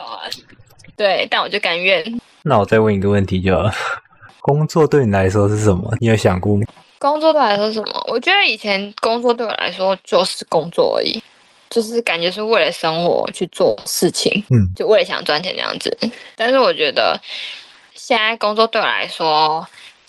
[0.96, 2.04] 对，但我就甘愿。
[2.44, 3.74] 那我再问一个问题就好了，
[4.42, 5.92] 工作对你来说是什么？
[6.00, 6.64] 你有想过吗？
[7.02, 8.06] 工作对我来说是什么？
[8.08, 11.20] 我觉得以前工作对我来说就是工作而已，
[11.68, 15.98] 就是感觉是为了生活去做事情，嗯，就为了想赚钱这样子。
[16.36, 17.20] 但是我觉得
[17.96, 19.68] 现在工作对我来说，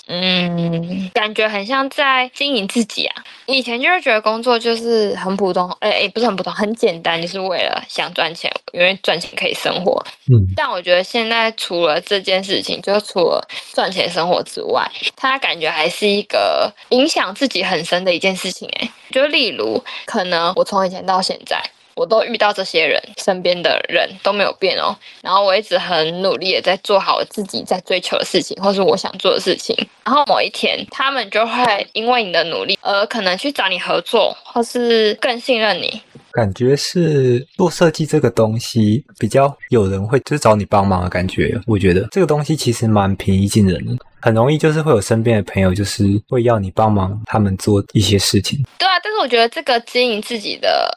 [0.08, 3.24] 嗯，感觉很像在经营自己啊。
[3.46, 10.04] 以前就是觉得工作就是很普通，哎、哎，不是很普通，很简单，就是为了想赚钱，因为赚钱可以生活。
[10.32, 18.90] 嗯，但我觉得现在除了这件事情，就除了赚钱生活之外，它感觉还是一个影响自己很深的一件事情、欸。
[19.10, 21.62] 就例如，可能我从以前到现在，
[21.94, 24.96] 我都遇到这些人，身边的人都没有变哦。
[25.20, 29.76] 然后我一直很努力的在做好自己在追求的事情，或是我想做的事情。
[30.04, 36.00] 然后某一天，他们就会因为你的努力，而可能去找你合作，或是更信任你。
[36.32, 41.60] 感觉是做设计这个东西比较有人会就是找你帮忙的感觉。
[41.66, 48.64] 我觉得这个东西其实蛮平易近人的，很容易就是会有身边的朋友就是会要你帮忙他们做一些事情。
[48.78, 50.90] 对啊，但是我觉得这个经营自己的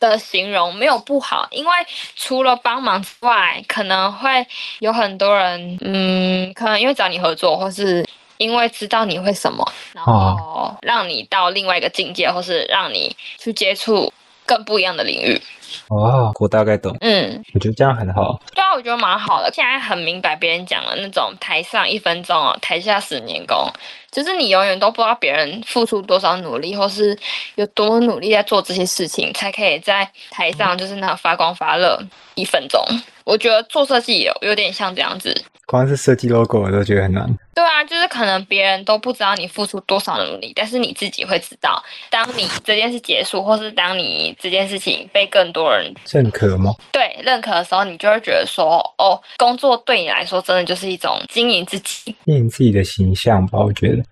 [0.00, 1.70] 的形容没有不好，因为
[2.16, 4.46] 除了帮忙之外，可能会
[4.80, 8.04] 有很多人，嗯，可能因为找你合作，或是
[8.38, 14.12] 因为知道你会什么，然后让你到另外一个境界，或是让你去接触
[14.50, 15.40] 更不一样的领域。
[15.86, 18.40] 哦，我大概懂，嗯，我觉得这样很好。
[18.52, 19.48] 对啊，我觉得蛮好的。
[19.52, 23.56] 现在很明白别人讲的那种台上一分钟哦，台下十年功，
[24.10, 27.16] 就是你永远都不知道别人付出多少努力，或是
[27.54, 31.96] 有多努力在做这些事情，才可以在台上就是那发光发热
[32.34, 32.84] 一分钟。
[33.24, 35.32] 我觉得做设计有有点像这样子。
[35.70, 37.24] 光是设计 logo 我都觉得很难。
[37.54, 41.80] 对啊，就是可能别人都不知道你付出多少努力，但是你自己会知道。
[42.10, 46.74] 当你这件事结束，或是当你这件事情被更多人认可吗？
[46.90, 52.16] 对认可的时候，你就会觉得说，哦，工作对你来说真的就是一种经营自己。
[52.24, 54.02] 经营自己的形象吧，我觉得。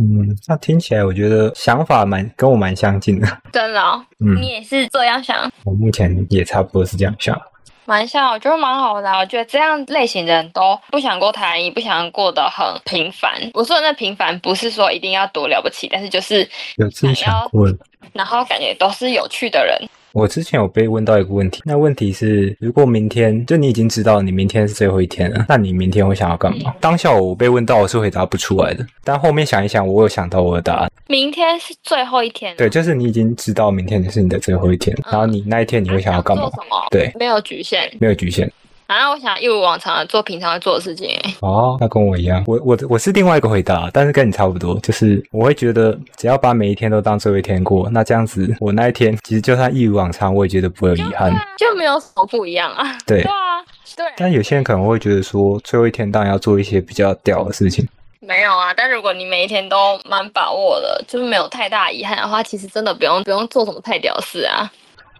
[0.00, 3.26] 嗯，那听起来我觉得想法蛮跟我蛮相近的。
[3.52, 7.40] 真的、哦，嗯你，也是这样想，我目前也差不多是这样想。
[7.88, 13.32] 蛮像，我觉得蛮好的啊、我觉得这样类型的人都不想过太安逸，不想过得很平凡。
[13.54, 17.78] 我说的那平凡，不是说一定要多了不起，但是就是有自己想过的，
[18.12, 19.88] 然后感觉都是有趣的人。
[20.18, 26.74] 我之前有被问到一个问题，那问题是，如果明天就你已经知道你明天是最后一天了，那你明天会想要干嘛？
[26.80, 28.84] 当下我被问到，我是回答不出来的。
[29.04, 30.90] 但后面想一想，我有想到我的答案。
[31.06, 36.50] 明天是最后一天，对，就是你已经知道明天是你的最后一天，然后你那一天你会想要干嘛做？
[36.50, 36.86] 什么？
[36.90, 37.88] 对，没有局限。
[38.00, 38.50] 没有局限。
[38.88, 41.10] 啊，我想一如往常的做平常会做的事情。
[41.40, 51.30] 哦，那跟我一样，我我我是另外一个回答，但是跟你差不多，就是我会觉得只要把每一天都当最后一天过，那这样子我那一天其实就算一如往常，我也觉得不会有遗憾。
[51.58, 52.96] 就没有什么不一样啊。
[53.06, 53.60] 对对啊，
[53.94, 54.06] 对。
[54.16, 57.86] 但有些人可能会觉得说，最后一天当然要做一些比较屌的事情。
[58.20, 64.72] 没有啊，但如果你每一天都蛮把握的，就是没有太大遗憾的话，其实真的不用不用做什么太屌事啊。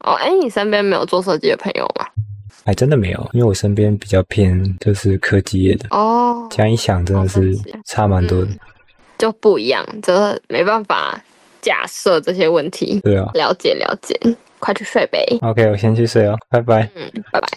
[0.05, 2.07] 哦，哎，你身边没有做设计的朋友吗？
[2.69, 5.87] 还真的没有，因为我身边比较偏就是科技业的。
[5.89, 7.41] 哦，这样一想，真的是
[7.87, 8.49] 差蛮多的。
[9.17, 11.19] 就不一样，这没办法
[11.63, 13.01] 假设这些问题。
[13.01, 14.15] 对啊，了解了解，
[14.59, 15.25] 快去睡呗。
[15.41, 16.87] OK，我先去睡哦，拜拜。
[16.95, 17.49] 嗯，拜拜。